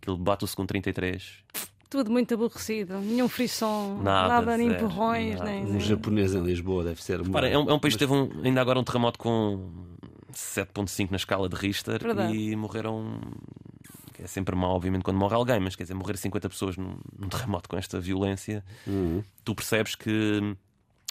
aquilo 0.00 0.16
bate 0.16 0.44
o 0.44 0.46
segundo 0.46 0.68
33. 0.68 1.42
Tudo 1.92 2.10
muito 2.10 2.32
aborrecido, 2.32 2.98
nenhum 3.00 3.28
frisson, 3.28 4.00
nada, 4.02 4.28
nada 4.28 4.56
nem 4.56 4.68
empurrões. 4.68 5.38
Nem, 5.42 5.62
Um 5.66 5.78
japonês 5.78 6.34
em 6.34 6.42
Lisboa 6.42 6.84
deve 6.84 7.02
ser. 7.02 7.20
Uma... 7.20 7.46
é, 7.46 7.58
um, 7.58 7.68
é 7.68 7.74
um 7.74 7.78
país 7.78 7.94
que 7.94 7.98
teve 7.98 8.14
um, 8.14 8.30
ainda 8.42 8.62
agora 8.62 8.80
um 8.80 8.82
terremoto 8.82 9.18
com 9.18 9.70
7.5 10.32 11.10
na 11.10 11.18
escala 11.18 11.50
de 11.50 11.54
Richter 11.54 12.02
Verdade. 12.02 12.34
e 12.34 12.56
morreram. 12.56 13.20
É 14.18 14.26
sempre 14.26 14.56
mal, 14.56 14.74
obviamente, 14.74 15.02
quando 15.02 15.18
morre 15.18 15.34
alguém, 15.34 15.60
mas 15.60 15.76
quer 15.76 15.82
dizer, 15.82 15.92
morrer 15.92 16.16
50 16.16 16.48
pessoas 16.48 16.78
num, 16.78 16.96
num 17.18 17.28
terremoto 17.28 17.68
com 17.68 17.76
esta 17.76 18.00
violência, 18.00 18.64
uhum. 18.86 19.22
tu 19.44 19.54
percebes 19.54 19.94
que 19.94 20.56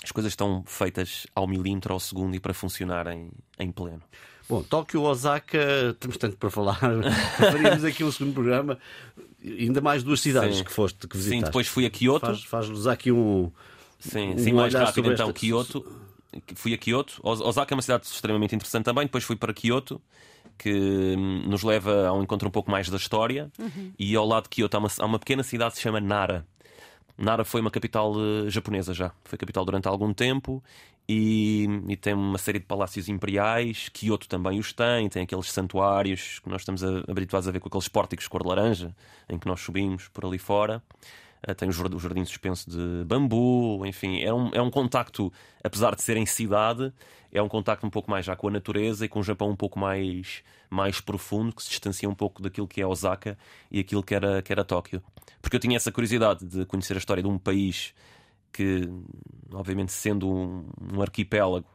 as 0.04 0.12
coisas 0.12 0.32
estão 0.32 0.64
feitas 0.66 1.28
ao 1.36 1.46
milímetro 1.46 1.94
ao 1.94 2.00
segundo 2.00 2.36
e 2.36 2.40
para 2.40 2.56
funcionarem 2.56 3.30
em 3.60 3.72
pleno. 3.72 4.02
Bom, 4.51 4.62
Tóquio, 4.63 5.03
Osaka, 5.03 5.96
temos 5.98 6.17
tanto 6.17 6.36
para 6.36 6.50
falar. 6.50 6.77
Faríamos 7.39 7.86
aqui 7.86 8.03
um 8.03 8.12
segundo 8.12 8.34
programa. 8.34 8.77
Ainda 9.41 9.79
mais 9.79 10.03
duas 10.03 10.20
cidades 10.20 10.58
sim. 10.58 10.63
que 10.65 10.72
foste 10.74 11.08
que 11.08 11.15
visitaste. 11.15 11.39
Sim, 11.39 11.46
depois 11.46 11.67
fui 11.70 11.86
a 11.86 11.89
Kyoto. 11.89 12.36
Faz-nos 12.46 12.86
aqui 12.86 13.13
um. 13.13 13.50
Sim, 13.98 14.34
um 14.34 14.38
sim 14.38 14.51
mais 14.51 14.74
rápido 14.74 15.10
então. 15.13 15.29
Esta... 15.29 15.39
Kyoto 15.39 15.86
fui 16.53 16.74
a 16.74 16.77
Kyoto. 16.77 17.22
Osaka 17.24 17.74
é 17.74 17.75
uma 17.75 17.81
cidade 17.81 18.05
extremamente 18.08 18.53
interessante 18.53 18.84
também. 18.84 19.05
Depois 19.05 19.24
fui 19.24 19.38
para 19.38 19.53
Kyoto, 19.53 20.01
que 20.58 21.15
hum, 21.17 21.43
nos 21.48 21.63
leva 21.63 22.08
a 22.08 22.13
um 22.13 22.22
encontro 22.22 22.50
um 22.50 22.51
pouco 22.51 22.70
mais 22.70 22.89
da 22.89 22.98
história. 22.98 23.50
Uhum. 23.58 23.93
E 23.98 24.13
ao 24.17 24.27
lado 24.27 24.43
de 24.43 24.50
Kyoto 24.50 24.75
há 24.75 24.79
uma, 24.81 24.89
há 25.00 25.05
uma, 25.05 25.17
pequena 25.20 25.43
cidade 25.43 25.72
que 25.72 25.77
se 25.77 25.84
chama 25.84 26.01
Nara. 26.01 26.46
Nara 27.22 27.46
foi 27.46 27.62
uma 27.62 27.70
capital 27.70 28.13
uh, 28.13 28.50
japonesa 28.50 28.94
já. 28.94 29.12
Foi 29.24 29.38
capital 29.38 29.63
durante 29.63 29.88
algum 29.88 30.12
tempo 30.12 30.63
e, 31.08 31.68
e, 31.88 31.96
tem 31.96 32.13
uma 32.13 32.38
série 32.38 32.58
de 32.58 32.66
palácios 32.66 33.08
imperiais. 33.08 33.90
Kyoto 33.90 34.28
também 34.28 34.60
os 34.60 34.74
tem. 34.74 35.08
Tem 35.08 35.24
aqueles 35.24 35.51
santuários 35.51 36.40
que 36.40 36.50
nós 36.50 36.62
estamos 36.62 36.84
habituados 36.84 37.48
a 37.48 37.51
ver 37.51 37.60
com 37.60 37.68
aqueles 37.68 37.88
pórticos 37.88 38.28
cor 38.28 38.42
de 38.42 38.50
laranja 38.50 38.96
em 39.30 39.38
que 39.38 39.48
nós 39.48 39.62
subimos 39.62 40.08
por 40.08 40.25
ali 40.25 40.40
fora. 40.40 40.82
Eh, 41.43 41.53
tem 41.53 41.69
o 41.69 41.71
jardim 41.71 42.24
suspenso 42.24 42.69
de 42.69 43.03
bambu, 43.05 43.83
enfim, 43.86 44.21
é 44.21 44.33
um, 44.33 44.50
é 44.53 44.62
um 44.62 44.69
contacto, 44.69 45.31
apesar 45.63 45.95
de 45.95 46.01
ser 46.01 46.17
em 46.17 46.25
cidade, 46.25 46.93
é 47.31 47.41
um 47.41 47.48
contacto 47.48 47.86
um 47.86 47.89
pouco 47.89 48.12
mais 48.12 48.25
já 48.25 48.36
com 48.36 48.48
a 48.48 48.51
natureza 48.51 49.05
e 49.05 49.10
com 49.10 49.19
o 49.19 49.24
Japão 49.24 49.50
um 49.50 49.55
pouco 49.55 49.79
mais, 49.79 50.43
mais 50.69 51.01
profundo, 51.01 51.55
que 51.55 51.63
se 51.63 51.69
distancia 51.69 52.07
um 52.07 52.13
pouco 52.13 52.41
daquilo 52.41 52.67
que 52.67 52.81
é 52.81 52.86
Osaka 52.86 53.38
e 53.71 53.79
aquilo 53.79 54.03
que 54.03 54.13
era, 54.13 54.41
que 54.41 54.51
era 54.51 54.63
Tóquio. 54.63 55.01
Porque 55.41 55.55
eu 55.55 55.60
tinha 55.60 55.77
essa 55.77 55.91
curiosidade 55.91 56.45
de 56.45 56.65
conhecer 56.65 56.93
a 56.93 56.98
história 56.98 57.24
de 57.24 57.29
um 57.29 57.38
país 57.39 57.93
que, 58.53 58.88
obviamente, 59.53 59.91
sendo 59.93 60.29
um, 60.29 60.69
um 60.93 61.01
arquipélago, 61.01 61.67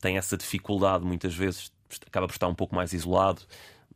tem 0.00 0.18
essa 0.18 0.36
dificuldade 0.36 1.04
muitas 1.04 1.34
vezes, 1.34 1.72
acaba 2.06 2.26
por 2.26 2.34
estar 2.34 2.48
um 2.48 2.54
pouco 2.54 2.74
mais 2.74 2.92
isolado 2.92 3.42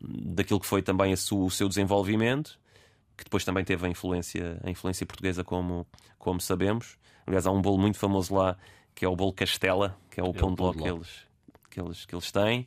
daquilo 0.00 0.60
que 0.60 0.66
foi 0.66 0.82
também 0.82 1.12
o 1.12 1.50
seu 1.50 1.68
desenvolvimento 1.68 2.58
que 3.16 3.24
depois 3.24 3.44
também 3.44 3.64
teve 3.64 3.86
a 3.86 3.88
influência, 3.88 4.60
a 4.64 4.70
influência 4.70 5.06
portuguesa, 5.06 5.44
como, 5.44 5.86
como 6.18 6.40
sabemos. 6.40 6.96
Aliás, 7.26 7.46
há 7.46 7.50
um 7.50 7.60
bolo 7.60 7.78
muito 7.78 7.98
famoso 7.98 8.34
lá 8.34 8.56
que 8.94 9.04
é 9.04 9.08
o 9.08 9.16
bolo 9.16 9.32
Castela, 9.32 9.98
que 10.10 10.20
é 10.20 10.22
o 10.22 10.30
é 10.30 10.32
pão 10.32 10.54
de 10.54 10.62
ló 10.62 10.72
que 10.72 10.82
eles, 10.82 11.08
que, 11.70 11.80
eles, 11.80 12.06
que 12.06 12.14
eles 12.14 12.30
têm. 12.30 12.66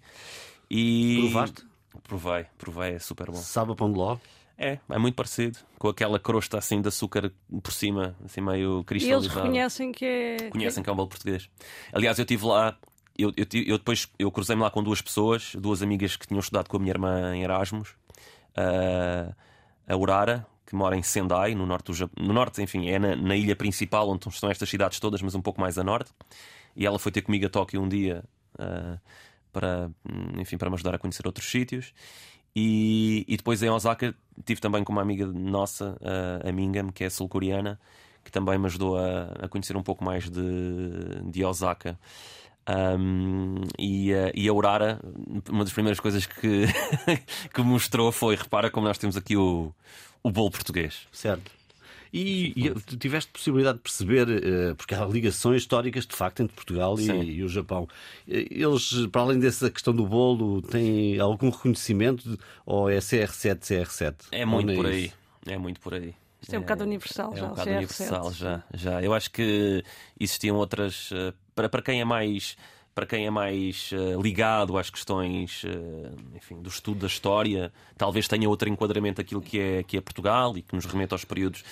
E... 0.69 1.17
Provaste? 1.21 1.67
Provei, 2.03 2.45
provei, 2.57 2.93
é 2.95 2.99
super 2.99 3.27
bom. 3.31 3.37
Sabe 3.37 3.75
pão 3.75 3.91
de 3.91 3.97
ló? 3.97 4.17
É, 4.57 4.79
é 4.89 4.97
muito 4.97 5.13
parecido, 5.13 5.59
com 5.77 5.87
aquela 5.87 6.19
crosta 6.19 6.57
assim 6.57 6.81
de 6.81 6.87
açúcar 6.87 7.31
por 7.61 7.71
cima, 7.71 8.15
assim 8.25 8.41
meio 8.41 8.83
cristalizado. 8.83 9.23
E 9.23 9.27
eles 9.27 9.35
reconhecem 9.35 9.91
que 9.91 10.05
é. 10.05 10.49
Conhecem 10.49 10.83
que 10.83 10.89
é 10.89 10.93
um 10.93 10.95
bolo 10.95 11.09
português. 11.09 11.49
Aliás, 11.93 12.17
eu 12.17 12.23
estive 12.23 12.45
lá, 12.45 12.75
eu, 13.17 13.31
eu, 13.37 13.45
eu 13.53 13.77
depois 13.77 14.09
eu 14.17 14.31
cruzei-me 14.31 14.63
lá 14.63 14.71
com 14.71 14.81
duas 14.81 15.01
pessoas, 15.01 15.53
duas 15.55 15.83
amigas 15.83 16.15
que 16.15 16.27
tinham 16.27 16.39
estudado 16.39 16.67
com 16.69 16.77
a 16.77 16.79
minha 16.79 16.91
irmã 16.91 17.35
em 17.35 17.43
Erasmus. 17.43 17.89
Uh, 18.57 19.33
a 19.87 19.95
Urara, 19.95 20.45
que 20.65 20.75
mora 20.75 20.97
em 20.97 21.01
Sendai, 21.01 21.55
no 21.55 21.65
norte 21.65 21.85
do 21.85 21.93
Japão. 21.93 22.25
No 22.25 22.33
norte, 22.33 22.61
enfim, 22.61 22.89
é 22.89 22.99
na, 22.99 23.15
na, 23.15 23.35
ilha 23.35 23.55
principal 23.55 24.09
onde 24.09 24.27
estão 24.27 24.51
estas 24.51 24.69
cidades 24.69 24.99
todas, 24.99 25.21
mas 25.21 25.33
um 25.33 25.41
pouco 25.41 25.61
mais 25.61 25.77
a 25.77 25.83
norte. 25.83 26.11
E 26.75 26.85
ela 26.85 26.99
foi 26.99 27.11
ter 27.11 27.21
comigo 27.21 27.45
a 27.45 27.49
Tóquio 27.49 27.81
um 27.81 27.87
dia 27.87 28.23
uh, 28.55 28.99
para, 29.51 29.89
enfim, 30.37 30.57
para 30.57 30.69
me 30.69 30.75
ajudar 30.75 30.93
a 30.93 30.97
conhecer 30.99 31.25
outros 31.25 31.49
sítios. 31.49 31.93
E, 32.55 33.23
e 33.27 33.37
depois 33.37 33.63
em 33.63 33.69
Osaka 33.69 34.13
tive 34.43 34.59
também 34.59 34.83
com 34.83 34.91
uma 34.91 35.01
amiga 35.01 35.25
nossa, 35.25 35.97
uh, 36.01 36.47
a 36.47 36.51
Mingam, 36.51 36.89
que 36.89 37.03
é 37.03 37.09
sul-coreana, 37.09 37.79
que 38.23 38.31
também 38.31 38.57
me 38.57 38.65
ajudou 38.65 38.97
a, 38.97 39.23
a, 39.43 39.47
conhecer 39.47 39.77
um 39.77 39.83
pouco 39.83 40.03
mais 40.03 40.29
de, 40.29 41.21
de 41.31 41.45
Osaka. 41.45 41.97
Um, 42.67 43.61
e, 43.79 44.11
uh, 44.11 44.31
e, 44.35 44.49
a 44.49 44.51
Aurora, 44.51 44.99
uma 45.49 45.63
das 45.63 45.71
primeiras 45.71 45.99
coisas 45.99 46.25
que, 46.25 46.65
que 47.53 47.61
mostrou 47.61 48.11
foi: 48.11 48.35
repara 48.35 48.69
como 48.69 48.87
nós 48.87 48.97
temos 48.97 49.15
aqui 49.15 49.37
o, 49.37 49.73
o 50.21 50.31
bolo 50.31 50.51
português. 50.51 51.07
Certo. 51.11 51.51
E, 52.11 52.53
e 52.55 52.97
tiveste 52.97 53.31
possibilidade 53.31 53.77
de 53.77 53.83
perceber, 53.83 54.27
uh, 54.27 54.75
porque 54.75 54.93
há 54.93 55.05
ligações 55.05 55.61
históricas 55.61 56.05
de 56.05 56.15
facto 56.15 56.41
entre 56.41 56.55
Portugal 56.55 56.99
e, 56.99 57.37
e, 57.37 57.43
o 57.43 57.47
Japão. 57.47 57.87
Eles, 58.27 59.07
para 59.11 59.21
além 59.21 59.39
dessa 59.39 59.69
questão 59.69 59.93
do 59.93 60.05
bolo, 60.05 60.61
têm 60.61 61.19
algum 61.19 61.49
reconhecimento 61.49 62.37
ou 62.65 62.89
é 62.89 62.97
CR7, 62.97 63.59
CR7? 63.59 64.15
É 64.31 64.45
muito 64.45 64.71
é 64.71 64.75
por 64.75 64.85
aí. 64.85 65.11
É 65.45 65.57
muito 65.57 65.79
por 65.79 65.93
aí. 65.93 66.13
Isto 66.41 66.55
é 66.55 66.57
um 66.57 66.61
bocado 66.61 66.83
universal 66.83 67.33
é, 67.33 67.37
já. 67.37 67.41
É 67.41 67.45
um 67.45 67.49
bocado 67.49 67.69
universal 67.71 68.31
já, 68.31 68.63
já. 68.73 69.01
Eu 69.01 69.13
acho 69.13 69.31
que 69.31 69.83
existiam 70.19 70.55
outras. 70.57 71.11
Uh, 71.11 71.33
para, 71.55 71.67
para 71.67 71.81
quem 71.81 72.01
é 72.01 72.05
mais 72.05 72.55
para 72.93 73.05
quem 73.05 73.27
é 73.27 73.29
mais 73.29 73.91
uh, 73.91 74.19
ligado 74.19 74.75
às 74.75 74.89
questões 74.89 75.63
uh, 75.65 76.35
enfim, 76.35 76.59
do 76.59 76.67
estudo 76.67 77.01
da 77.01 77.05
história, 77.05 77.71
talvez 77.95 78.27
tenha 78.27 78.49
outro 78.49 78.67
enquadramento 78.67 79.17
daquilo 79.21 79.39
que 79.39 79.59
é, 79.59 79.83
que 79.83 79.97
é 79.97 80.01
Portugal 80.01 80.57
e 80.57 80.63
que 80.63 80.73
nos 80.73 80.85
remete 80.85 81.13
aos 81.13 81.23
períodos 81.23 81.63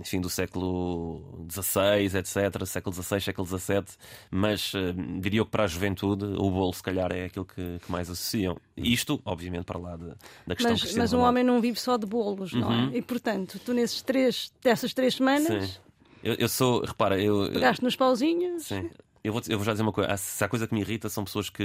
enfim, 0.00 0.20
do 0.20 0.30
século 0.30 1.46
XVI, 1.50 2.18
etc., 2.18 2.64
século 2.66 2.94
XVI, 2.94 3.20
século 3.20 3.46
XVII, 3.46 3.84
mas 4.30 4.72
uh, 4.74 4.92
diria 5.20 5.44
que 5.44 5.50
para 5.50 5.64
a 5.64 5.66
juventude 5.66 6.24
o 6.24 6.50
bolo, 6.50 6.72
se 6.72 6.82
calhar, 6.82 7.12
é 7.12 7.26
aquilo 7.26 7.44
que, 7.44 7.78
que 7.78 7.92
mais 7.92 8.08
associam. 8.08 8.56
Isto, 8.76 9.20
obviamente, 9.24 9.64
para 9.64 9.78
lá 9.78 9.96
de, 9.96 10.08
da 10.46 10.54
questão 10.54 10.72
Mas, 10.72 10.94
mas 10.94 11.12
um 11.12 11.20
homem 11.20 11.44
não 11.44 11.60
vive 11.60 11.78
só 11.78 11.96
de 11.96 12.06
bolos, 12.06 12.52
não 12.52 12.72
é? 12.72 12.76
uhum. 12.76 12.90
é? 12.92 12.96
E, 12.96 13.02
portanto, 13.02 13.60
tu 13.64 13.74
nesses 13.74 14.00
três, 14.02 14.52
dessas 14.62 14.94
três 14.94 15.14
semanas. 15.14 15.70
Sim. 15.70 15.80
Eu, 16.22 16.34
eu 16.34 16.48
sou, 16.48 16.82
repara, 16.82 17.20
eu. 17.20 17.50
Pegaste 17.52 17.84
nos 17.84 17.94
pauzinhos. 17.94 18.64
Sim. 18.64 18.88
Eu 19.22 19.32
vou, 19.32 19.42
eu 19.48 19.58
vou 19.58 19.64
já 19.64 19.72
dizer 19.72 19.82
uma 19.82 19.92
coisa: 19.92 20.16
se 20.16 20.42
há 20.42 20.48
coisa 20.48 20.66
que 20.66 20.74
me 20.74 20.80
irrita 20.80 21.08
são 21.10 21.22
pessoas 21.24 21.50
que 21.50 21.62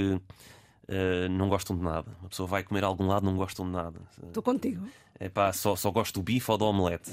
uh, 0.90 1.28
não 1.30 1.48
gostam 1.48 1.76
de 1.76 1.82
nada. 1.82 2.14
Uma 2.20 2.28
pessoa 2.28 2.46
vai 2.46 2.62
comer 2.62 2.84
a 2.84 2.86
algum 2.86 3.06
lado 3.06 3.24
não 3.24 3.36
gostam 3.36 3.64
de 3.64 3.72
nada. 3.72 3.98
Estou 4.22 4.42
contigo. 4.42 4.86
É 5.18 5.28
pá, 5.28 5.52
só, 5.52 5.76
só 5.76 5.90
gosto 5.90 6.14
do 6.20 6.22
bife 6.22 6.50
ou 6.50 6.58
do 6.58 6.64
omelete. 6.66 7.10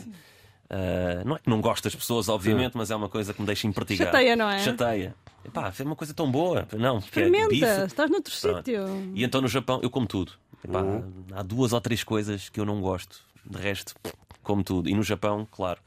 Uh, 0.70 1.26
não 1.26 1.36
é 1.36 1.40
que 1.40 1.50
não 1.50 1.62
gosto 1.62 1.86
das 1.86 1.96
pessoas, 1.96 2.28
obviamente, 2.28 2.74
Sim. 2.74 2.78
mas 2.78 2.92
é 2.92 2.96
uma 2.96 3.08
coisa 3.08 3.34
que 3.34 3.40
me 3.40 3.48
deixa 3.48 3.68
impertigar. 3.68 4.08
Chateia, 4.08 4.36
não 4.36 4.50
é? 4.50 4.60
Chateia. 4.60 5.16
Epá, 5.46 5.74
é 5.78 5.84
uma 5.84 5.96
coisa 5.96 6.14
tão 6.14 6.30
boa. 6.30 6.68
Não, 6.78 6.98
Experimenta, 6.98 7.66
é 7.66 7.86
estás 7.86 8.10
noutro 8.10 8.34
sítio. 8.34 8.86
E 9.16 9.24
então 9.24 9.40
no 9.40 9.48
Japão 9.48 9.80
eu 9.82 9.90
como 9.90 10.06
tudo. 10.06 10.34
Epá, 10.64 10.82
uhum. 10.82 11.24
Há 11.34 11.42
duas 11.42 11.72
ou 11.72 11.80
três 11.80 12.04
coisas 12.04 12.50
que 12.50 12.60
eu 12.60 12.66
não 12.66 12.82
gosto. 12.82 13.22
De 13.46 13.58
resto, 13.58 13.96
como 14.44 14.62
tudo. 14.62 14.90
E 14.90 14.94
no 14.94 15.04
Japão, 15.04 15.48
claro. 15.50 15.80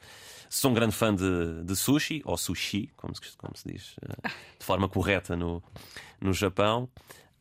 Sou 0.53 0.69
um 0.69 0.73
grande 0.73 0.93
fã 0.93 1.15
de, 1.15 1.63
de 1.63 1.75
sushi, 1.77 2.21
ou 2.25 2.37
sushi, 2.37 2.89
como 2.97 3.15
se, 3.15 3.21
como 3.37 3.55
se 3.55 3.71
diz 3.71 3.95
uh, 3.99 4.27
de 4.59 4.65
forma 4.65 4.89
correta 4.89 5.33
no, 5.33 5.63
no 6.19 6.33
Japão. 6.33 6.89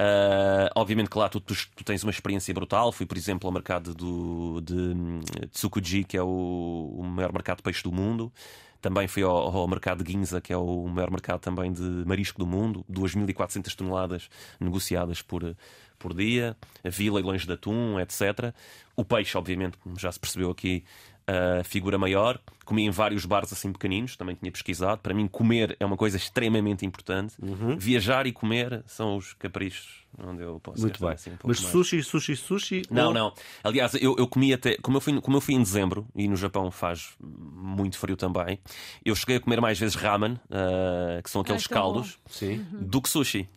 Uh, 0.01 0.71
obviamente 0.77 1.11
que 1.11 1.19
lá 1.19 1.29
tu, 1.29 1.41
tu, 1.41 1.53
tu, 1.75 1.83
tens 1.83 2.05
uma 2.05 2.13
experiência 2.13 2.55
brutal. 2.55 2.93
Fui, 2.93 3.05
por 3.05 3.17
exemplo, 3.17 3.49
ao 3.49 3.53
mercado 3.53 3.97
do, 3.97 4.61
de, 4.61 4.95
de 4.95 5.49
Tsukuji, 5.49 6.05
que 6.05 6.17
é 6.17 6.23
o, 6.23 6.95
o 6.99 7.03
maior 7.03 7.33
mercado 7.33 7.57
de 7.57 7.65
peixe 7.65 7.83
do 7.83 7.91
mundo. 7.91 8.33
Também 8.81 9.09
fui 9.09 9.25
ao, 9.25 9.37
ao, 9.37 9.67
mercado 9.67 10.05
de 10.05 10.13
Ginza, 10.13 10.41
que 10.41 10.53
é 10.53 10.57
o 10.57 10.87
maior 10.87 11.11
mercado 11.11 11.41
também 11.41 11.73
de 11.73 11.83
marisco 11.83 12.39
do 12.39 12.47
mundo. 12.47 12.87
2.400 12.89 13.75
toneladas 13.75 14.31
negociadas 14.61 15.21
por, 15.21 15.57
por 15.99 16.15
dia. 16.15 16.57
Vi 16.85 17.11
leilões 17.11 17.45
de 17.45 17.53
atum, 17.53 17.99
etc. 17.99 18.55
O 18.95 19.05
peixe, 19.05 19.37
obviamente, 19.37 19.77
como 19.79 19.99
já 19.99 20.13
se 20.13 20.21
percebeu 20.21 20.51
aqui, 20.51 20.85
uh, 21.31 21.65
figura 21.65 21.97
maior. 21.99 22.39
Comi 22.65 22.85
em 22.87 22.91
vários 22.91 23.25
bares 23.25 23.53
assim 23.53 23.73
pequeninos, 23.73 24.17
também 24.17 24.37
tinha 24.37 24.51
pesquisado. 24.53 25.01
Para 25.01 25.13
mim, 25.13 25.27
comer 25.27 25.77
é 25.81 25.85
uma 25.85 25.97
coisa 25.97 26.17
extremamente 26.17 26.87
importante. 26.87 27.35
Uhum. 27.43 27.77
Viajar 27.77 28.27
e 28.29 28.33
comer 28.33 28.83
são 28.87 29.17
os 29.17 29.33
caprichos 29.35 30.01
onde 30.19 30.43
eu 30.43 30.61
posso 30.61 30.81
Muito 30.83 31.01
bem. 31.01 31.11
assim 31.11 31.31
um 31.31 31.35
Mas 31.45 31.61
mais. 31.61 31.73
sushi, 31.73 32.03
sushi, 32.03 32.37
sushi. 32.37 32.83
Não, 32.91 33.09
ou- 33.09 33.15
não. 33.15 33.35
Aliás, 33.65 33.95
eu, 33.95 34.15
eu 34.17 34.27
comi 34.29 34.53
até. 34.53 34.77
Como 34.77 34.97
eu, 34.97 35.01
fui, 35.01 35.21
como 35.21 35.37
eu 35.37 35.41
fui 35.41 35.55
em 35.55 35.63
dezembro 35.63 36.07
e 36.15 36.29
no 36.29 36.37
Japão 36.37 36.71
faz 36.71 37.11
muito 37.21 37.99
frio 37.99 38.17
também, 38.17 38.59
eu 39.05 39.17
cheguei 39.17 39.37
a 39.37 39.41
comer 39.41 39.61
mais 39.61 39.79
vezes 39.79 39.97
ramen, 39.97 40.39
ah, 40.51 41.21
que 41.23 41.31
são 41.31 41.41
aqueles 41.41 41.67
bom. 41.67 41.75
caldos, 41.75 42.19
Sim. 42.29 42.65
do 42.73 43.01
que 43.03 43.09
sushi. 43.09 43.49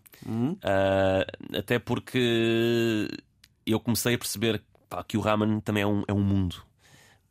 Ah, 0.63 1.25
até 1.57 1.77
porque 1.79 3.07
eu 3.65 3.79
comecei 3.79 4.15
a 4.15 4.17
perceber 4.17 4.61
pá, 4.89 5.03
que 5.03 5.17
o 5.17 5.21
ramen 5.21 5.59
também 5.59 5.83
é 5.83 5.87
um, 5.87 6.03
é 6.07 6.13
um 6.13 6.21
mundo. 6.23 6.63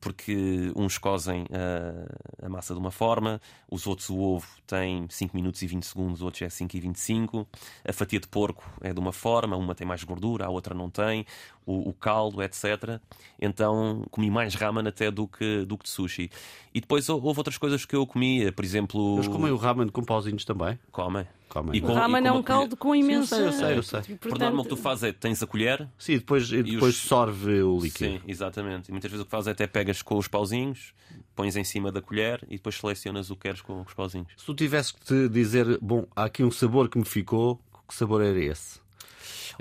Porque 0.02 0.72
uns 0.74 0.98
cozem 0.98 1.46
ah, 1.52 2.44
a 2.44 2.48
massa 2.48 2.74
de 2.74 2.80
uma 2.80 2.90
forma, 2.90 3.40
os 3.70 3.86
outros 3.86 4.10
o 4.10 4.18
ovo 4.18 4.46
tem 4.66 5.06
5 5.08 5.34
minutos 5.36 5.62
e 5.62 5.66
20 5.68 5.84
segundos, 5.86 6.22
outros 6.22 6.42
é 6.42 6.48
5 6.48 6.76
e 6.76 6.80
25. 6.80 7.46
A 7.88 7.92
fatia 7.92 8.18
de 8.18 8.26
porco 8.26 8.68
é 8.80 8.92
de 8.92 8.98
uma 8.98 9.12
forma, 9.12 9.56
uma 9.56 9.76
tem 9.76 9.86
mais 9.86 10.02
gordura, 10.02 10.44
a 10.46 10.48
outra 10.50 10.74
não 10.74 10.90
tem. 10.90 11.24
O, 11.64 11.90
o 11.90 11.92
caldo, 11.92 12.42
etc. 12.42 12.98
Então 13.40 14.04
comi 14.10 14.28
mais 14.28 14.54
ramen 14.56 14.84
até 14.88 15.08
do 15.12 15.28
que, 15.28 15.64
do 15.64 15.78
que 15.78 15.84
de 15.84 15.90
sushi. 15.90 16.28
E 16.74 16.80
depois 16.80 17.08
hou- 17.08 17.22
houve 17.22 17.38
outras 17.38 17.56
coisas 17.56 17.84
que 17.84 17.94
eu 17.94 18.04
comia, 18.04 18.50
por 18.52 18.64
exemplo. 18.64 19.14
Eles 19.18 19.28
comem 19.28 19.52
o 19.52 19.56
ramen 19.56 19.88
com 19.88 20.02
pauzinhos 20.02 20.44
também. 20.44 20.76
Comem. 20.90 21.24
Comem. 21.52 21.76
E 21.78 21.82
O 21.82 21.86
com- 21.86 21.92
ramen 21.92 22.22
com 22.22 22.28
é 22.28 22.32
um 22.32 22.42
caldo 22.42 22.76
com 22.78 22.94
imensa. 22.94 23.36
eu 23.36 23.52
sei, 23.52 23.76
eu 23.76 23.82
sei. 23.82 24.00
Por 24.00 24.16
Portanto, 24.30 24.40
norma, 24.40 24.60
o 24.60 24.62
que 24.62 24.70
tu 24.70 24.76
fazes 24.78 25.04
é 25.04 25.12
tens 25.12 25.42
a 25.42 25.46
colher. 25.46 25.86
Sim, 25.98 26.16
depois, 26.16 26.50
e 26.50 26.62
depois 26.62 26.94
os- 26.94 27.02
sorve 27.02 27.60
o 27.62 27.78
líquido. 27.78 28.10
Sim, 28.12 28.20
exatamente. 28.26 28.88
E 28.88 28.90
muitas 28.92 29.10
vezes 29.10 29.20
o 29.22 29.26
que 29.26 29.30
fazes 29.30 29.48
é 29.48 29.50
até 29.50 29.66
pegas 29.66 30.00
com 30.00 30.16
os 30.16 30.26
pauzinhos, 30.26 30.94
pões 31.36 31.54
em 31.54 31.62
cima 31.62 31.92
da 31.92 32.00
colher 32.00 32.42
e 32.48 32.56
depois 32.56 32.76
selecionas 32.76 33.28
o 33.30 33.36
que 33.36 33.42
queres 33.42 33.60
com 33.60 33.82
os 33.82 33.92
pauzinhos. 33.92 34.28
Se 34.34 34.46
tu 34.46 34.54
tivesses 34.54 34.92
que 34.92 35.04
te 35.04 35.28
dizer, 35.28 35.78
bom, 35.82 36.06
há 36.16 36.24
aqui 36.24 36.42
um 36.42 36.50
sabor 36.50 36.88
que 36.88 36.96
me 36.98 37.04
ficou, 37.04 37.60
que 37.86 37.94
sabor 37.94 38.22
era 38.22 38.40
esse? 38.42 38.80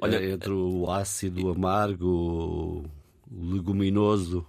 Olha, 0.02 0.16
Eh, 0.16 0.32
entre 0.32 0.52
o 0.54 0.90
ácido, 0.90 1.46
o 1.48 1.52
amargo, 1.52 2.86
o 3.30 3.54
leguminoso. 3.54 4.46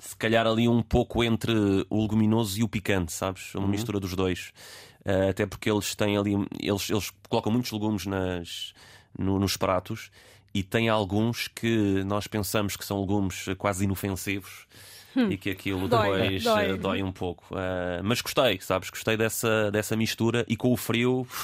Se 0.00 0.16
calhar 0.16 0.44
ali 0.46 0.68
um 0.68 0.82
pouco 0.82 1.22
entre 1.22 1.52
o 1.88 2.02
leguminoso 2.02 2.58
e 2.58 2.62
o 2.64 2.68
picante, 2.68 3.12
sabes? 3.12 3.54
Uma 3.54 3.68
mistura 3.68 3.98
dos 4.00 4.14
dois. 4.16 4.52
Eh, 5.04 5.28
até 5.30 5.44
porque 5.46 5.70
eles 5.70 5.94
têm 5.94 6.16
ali. 6.16 6.32
Eles, 6.60 6.88
eles 6.90 7.12
colocam 7.28 7.52
muitos 7.52 7.70
legumes 7.72 8.06
nas, 8.06 8.72
no- 9.18 9.38
nos 9.38 9.56
pratos 9.56 10.10
e 10.54 10.62
tem 10.62 10.88
alguns 10.88 11.48
que 11.48 12.02
nós 12.04 12.26
pensamos 12.26 12.76
que 12.76 12.84
são 12.84 13.00
legumes 13.00 13.46
quase 13.58 13.84
inofensivos. 13.84 14.66
E 15.30 15.36
que 15.36 15.48
aquilo 15.50 15.86
Dói, 15.86 16.00
depois 16.22 16.42
dói. 16.42 16.70
eh, 16.70 16.76
dói 16.76 17.02
um 17.04 17.12
pouco. 17.12 17.44
Eh, 17.56 18.00
mas 18.02 18.20
gostei, 18.20 18.58
sabes? 18.60 18.90
Gostei 18.90 19.16
dessa, 19.16 19.70
dessa 19.70 19.94
mistura 19.96 20.44
e 20.48 20.56
com 20.56 20.72
o 20.72 20.76
frio. 20.76 21.24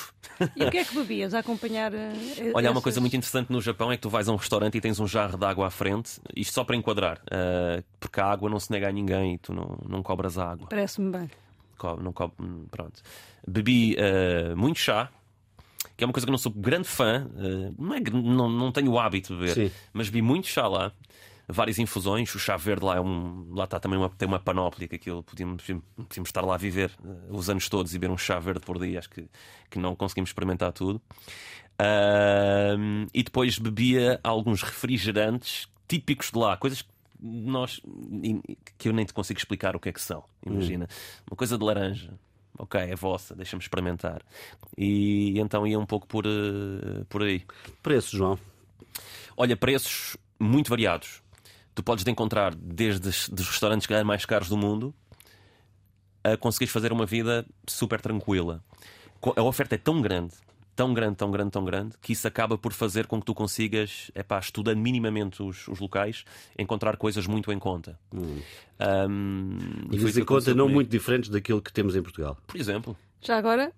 E 0.57 0.65
o 0.65 0.71
que 0.71 0.79
é 0.79 0.85
que 0.85 0.95
bebias 0.95 1.35
a 1.35 1.39
acompanhar? 1.41 1.93
Olha, 1.93 2.69
há 2.69 2.71
uma 2.73 2.79
essas- 2.79 2.83
coisa 2.83 3.01
muito 3.01 3.15
interessante 3.15 3.53
no 3.53 3.61
Japão 3.61 3.93
é 3.93 3.97
que 3.97 4.03
tu 4.03 4.09
vais 4.11 4.27
a 4.29 4.33
um 4.33 4.37
restaurante 4.37 4.77
e 4.77 4.81
tens 4.81 4.99
um 4.99 5.07
jarro 5.07 5.37
de 5.39 5.45
água 5.45 5.67
à 5.67 5.71
frente, 5.71 6.19
isto 6.35 6.53
só 6.55 6.65
para 6.65 6.75
enquadrar, 6.75 7.21
eh, 7.31 7.83
porque 8.01 8.21
a 8.21 8.25
água 8.27 8.49
não 8.51 8.59
se 8.59 8.71
nega 8.73 8.89
a 8.89 8.93
ninguém 8.93 9.35
e 9.35 9.39
tu 9.39 9.53
não, 9.53 9.79
não 9.87 10.03
cobras 10.03 10.37
a 10.39 10.51
água. 10.51 10.67
Parece-me 10.69 11.13
bem. 11.13 11.31
Co- 11.81 11.97
não 11.97 12.13
co- 12.13 12.31
hum, 12.39 12.67
pronto. 12.71 13.01
Bebi 13.49 13.97
eh, 13.99 14.55
muito 14.55 14.79
chá, 14.79 15.09
que 15.97 16.05
é 16.05 16.07
uma 16.07 16.13
coisa 16.13 16.27
que 16.27 16.31
eu 16.31 16.33
não 16.33 16.39
sou 16.39 16.53
grande 16.53 16.87
fã, 16.87 17.27
eh, 17.39 17.73
não, 17.79 17.95
é, 17.95 18.01
não, 18.01 18.49
não 18.51 18.71
tenho 18.71 18.91
o 18.93 18.99
hábito 18.99 19.33
de 19.35 19.41
beber, 19.41 19.55
Sim. 19.55 19.75
mas 19.95 20.11
bebi 20.11 20.21
muito 20.21 20.47
chá 20.47 20.69
lá. 20.69 20.93
Várias 21.49 21.79
infusões, 21.79 22.33
o 22.35 22.39
chá 22.39 22.57
verde 22.57 22.85
lá 22.85 22.97
é 22.97 23.01
um. 23.01 23.49
Lá 23.55 23.65
está 23.65 23.81
também 23.81 23.99
uma, 23.99 24.11
tem 24.11 24.29
uma 24.29 24.39
panóplia 24.39 24.87
que 24.87 24.97
aquilo 24.97 25.23
podíamos, 25.23 25.63
podíamos 25.65 26.29
estar 26.29 26.43
lá 26.43 26.55
a 26.55 26.59
viver 26.59 26.91
eh, 27.03 27.09
os 27.31 27.49
anos 27.49 27.67
todos 27.71 27.95
e 27.95 27.99
beber 27.99 28.13
um 28.13 28.19
chá 28.19 28.39
verde 28.39 28.61
por 28.61 28.79
dia. 28.79 28.99
Acho 28.99 29.09
que, 29.09 29.27
que 29.71 29.79
não 29.79 29.97
conseguimos 29.97 30.29
experimentar 30.31 30.71
tudo. 30.73 31.01
E 33.15 33.23
depois 33.23 33.59
bebia 33.59 34.21
alguns 34.23 34.63
refrigerantes 34.63 35.67
típicos 35.89 36.31
de 36.31 36.39
lá, 36.39 36.57
coisas 36.59 36.83
que 36.83 36.89
nós 37.23 37.81
que 38.79 38.89
eu 38.89 38.93
nem 38.93 39.05
te 39.05 39.13
consigo 39.13 39.39
explicar 39.39 39.77
o 39.77 39.81
que 39.81 39.89
é 39.89 39.93
que 39.93 40.01
são. 40.01 40.25
Imagina, 40.45 40.89
uma 41.31 41.37
coisa 41.37 41.59
de 41.59 41.65
laranja. 41.65 42.13
Ok, 42.59 42.79
é 42.79 42.95
vossa, 42.95 43.35
deixa-me 43.35 43.63
experimentar. 43.63 44.23
E 44.77 45.39
então 45.39 45.67
ia 45.67 45.79
um 45.79 45.87
pouco 45.87 46.07
por, 46.07 46.27
eh, 46.27 47.05
por 47.09 47.23
aí. 47.23 47.43
Preço, 47.83 48.17
João. 48.17 48.39
Olha, 49.37 49.57
preços 49.57 50.17
muito 50.39 50.69
variados. 50.69 51.23
Tu 51.75 51.83
podes 51.83 52.05
de 52.05 52.11
encontrar 52.11 52.55
desde 52.55 53.09
os 53.09 53.29
dos 53.29 53.49
restaurantes 53.49 53.87
que 53.87 54.05
mais 54.05 54.27
caros 54.27 54.49
do 54.49 54.57
mundo 54.57 54.95
a 56.23 56.37
conseguires 56.37 56.73
fazer 56.73 56.93
uma 56.93 57.07
vida 57.07 57.47
super 57.67 58.01
tranquila. 58.01 58.63
A 59.37 59.43
oferta 59.43 59.75
é 59.75 59.79
tão 59.79 60.01
grande, 60.01 60.35
tão 60.77 60.95
grande, 60.95 61.17
tão 61.17 61.31
grande, 61.31 61.51
tão 61.51 61.65
grande, 61.65 61.97
que 62.01 62.13
isso 62.13 62.27
acaba 62.27 62.57
por 62.57 62.73
fazer 62.73 63.07
com 63.07 63.19
que 63.21 63.27
tu 63.27 63.35
consigas, 63.35 64.11
epá, 64.15 64.39
estudando 64.39 64.79
minimamente 64.79 65.43
os, 65.43 65.69
os 65.69 65.79
locais, 65.79 66.25
encontrar 66.59 66.97
coisas 66.97 67.27
muito 67.27 67.53
em 67.53 67.59
conta. 67.59 67.99
E 69.91 69.99
foi 69.99 70.11
E 70.11 70.13
que 70.13 70.21
em 70.21 70.25
conta 70.25 70.51
não 70.51 70.65
comigo. 70.65 70.75
muito 70.75 70.91
diferentes 70.91 71.31
daquilo 71.31 71.61
que 71.61 71.73
temos 71.73 71.95
em 71.97 72.03
Portugal. 72.03 72.37
Por 72.47 72.59
exemplo, 72.59 72.97
Já 73.21 73.37
agora, 73.37 73.73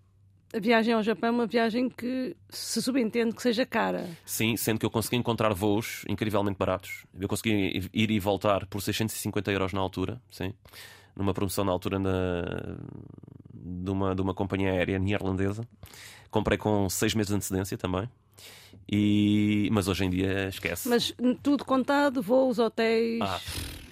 a 0.54 0.58
viagem 0.60 0.94
ao 0.94 1.02
Japão 1.02 1.28
é 1.28 1.32
uma 1.32 1.46
viagem 1.46 1.88
que 1.88 2.36
se 2.48 2.80
subentende 2.82 3.34
que 3.34 3.42
seja 3.42 3.64
cara. 3.66 4.08
Sim, 4.24 4.56
sendo 4.56 4.78
que 4.78 4.86
eu 4.86 4.90
consegui 4.90 5.16
encontrar 5.16 5.52
voos 5.54 6.04
incrivelmente 6.08 6.56
baratos. 6.58 7.04
Eu 7.18 7.26
consegui 7.28 7.88
ir 7.92 8.10
e 8.10 8.20
voltar 8.20 8.66
por 8.66 8.80
650 8.80 9.50
euros 9.50 9.72
na 9.72 9.80
altura, 9.80 10.20
sim. 10.30 10.52
Numa 11.16 11.34
promoção 11.34 11.64
na 11.64 11.72
altura 11.72 11.98
na... 11.98 12.42
de, 13.54 13.90
uma, 13.90 14.14
de 14.14 14.22
uma 14.22 14.34
companhia 14.34 14.70
aérea 14.72 14.98
neerlandesa. 14.98 15.62
Comprei 16.30 16.56
com 16.56 16.88
seis 16.88 17.14
meses 17.14 17.28
de 17.30 17.36
antecedência 17.36 17.76
também. 17.76 18.08
E... 18.90 19.68
Mas 19.72 19.88
hoje 19.88 20.04
em 20.04 20.10
dia 20.10 20.48
esquece. 20.48 20.88
Mas 20.88 21.14
tudo 21.42 21.64
contado, 21.64 22.22
voos, 22.22 22.58
hotéis, 22.58 23.20
Ah, 23.22 23.40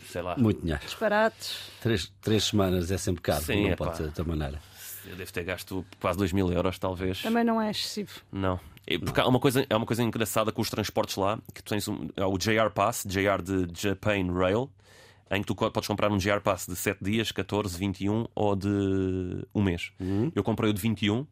sei 0.08 0.22
lá. 0.22 0.36
Muito 0.36 0.60
dinheiro. 0.62 0.80
disparates. 0.84 1.56
Três, 1.80 2.12
três 2.20 2.44
semanas 2.44 2.90
é 2.90 2.98
sempre 2.98 3.22
caro, 3.22 3.42
Sim, 3.44 3.64
não 3.64 3.70
epá. 3.70 3.84
pode 3.84 3.96
ser 3.98 4.02
de 4.04 4.08
outra 4.08 4.24
maneira. 4.24 4.60
Eu 5.06 5.16
devo 5.16 5.32
ter 5.32 5.44
gasto 5.44 5.84
quase 6.00 6.18
2 6.18 6.32
mil 6.32 6.52
euros, 6.52 6.78
talvez. 6.78 7.22
Também 7.22 7.42
não 7.44 7.60
é 7.60 7.70
excessivo. 7.70 8.20
Não. 8.30 8.60
É 8.86 8.98
Porque 8.98 9.20
há 9.20 9.26
uma 9.26 9.40
coisa, 9.40 9.64
é 9.68 9.76
uma 9.76 9.86
coisa 9.86 10.02
engraçada 10.02 10.52
com 10.52 10.60
os 10.60 10.68
transportes 10.68 11.16
lá, 11.16 11.38
que 11.54 11.62
tu 11.62 11.68
tens 11.70 11.86
um, 11.88 12.08
é 12.16 12.24
o 12.24 12.36
JR 12.36 12.70
Pass, 12.74 13.04
JR 13.06 13.40
de 13.42 13.66
Japan 13.80 14.32
Rail, 14.32 14.70
em 15.30 15.40
que 15.40 15.46
tu 15.46 15.54
podes 15.54 15.86
comprar 15.86 16.10
um 16.10 16.18
JR 16.18 16.40
Pass 16.42 16.66
de 16.66 16.74
7 16.74 17.02
dias, 17.02 17.30
14, 17.30 17.78
21 17.78 18.26
ou 18.34 18.56
de 18.56 19.46
um 19.54 19.62
mês. 19.62 19.92
Eu 20.34 20.42
comprei 20.42 20.70
o 20.70 20.72
de 20.74 20.80
21 20.80 21.26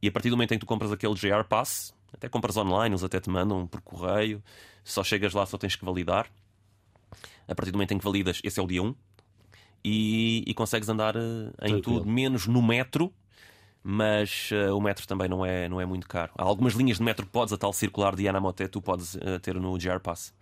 e 0.00 0.08
a 0.08 0.12
partir 0.12 0.30
do 0.30 0.36
momento 0.36 0.52
em 0.52 0.58
que 0.58 0.64
tu 0.64 0.68
compras 0.68 0.92
aquele 0.92 1.14
JR 1.14 1.44
Pass, 1.48 1.94
até 2.12 2.28
compras 2.28 2.56
online, 2.56 2.92
eles 2.92 3.02
até 3.02 3.18
te 3.18 3.28
mandam 3.28 3.66
por 3.66 3.80
correio, 3.80 4.42
só 4.84 5.02
chegas 5.02 5.34
lá, 5.34 5.44
só 5.46 5.58
tens 5.58 5.74
que 5.74 5.84
validar. 5.84 6.30
A 7.48 7.54
partir 7.54 7.72
do 7.72 7.76
momento 7.76 7.92
em 7.92 7.98
que 7.98 8.04
validas, 8.04 8.40
esse 8.44 8.60
é 8.60 8.62
o 8.62 8.66
dia 8.66 8.82
1 8.82 8.94
e, 9.84 10.44
e 10.46 10.54
consegues 10.54 10.88
andar 10.88 11.16
eh, 11.16 11.20
em 11.62 11.68
Tranquilo. 11.72 11.82
tudo, 11.82 12.06
menos 12.06 12.46
no 12.46 12.62
metro 12.62 13.12
mas 13.86 14.48
eh, 14.50 14.72
o 14.72 14.80
metro 14.80 15.06
também 15.06 15.28
não 15.28 15.44
é, 15.44 15.68
não 15.68 15.78
é 15.78 15.84
muito 15.84 16.08
caro. 16.08 16.32
Há 16.38 16.42
algumas 16.42 16.72
linhas 16.72 16.96
de 16.96 17.02
metro 17.02 17.26
que 17.26 17.30
podes, 17.30 17.52
a 17.52 17.58
tal 17.58 17.70
circular 17.70 18.16
de 18.16 18.22
Yanamote, 18.22 18.66
tu 18.66 18.80
podes 18.80 19.14
eh, 19.16 19.38
ter 19.40 19.54
no 19.60 19.76
JR 19.76 20.00
Pass. 20.00 20.32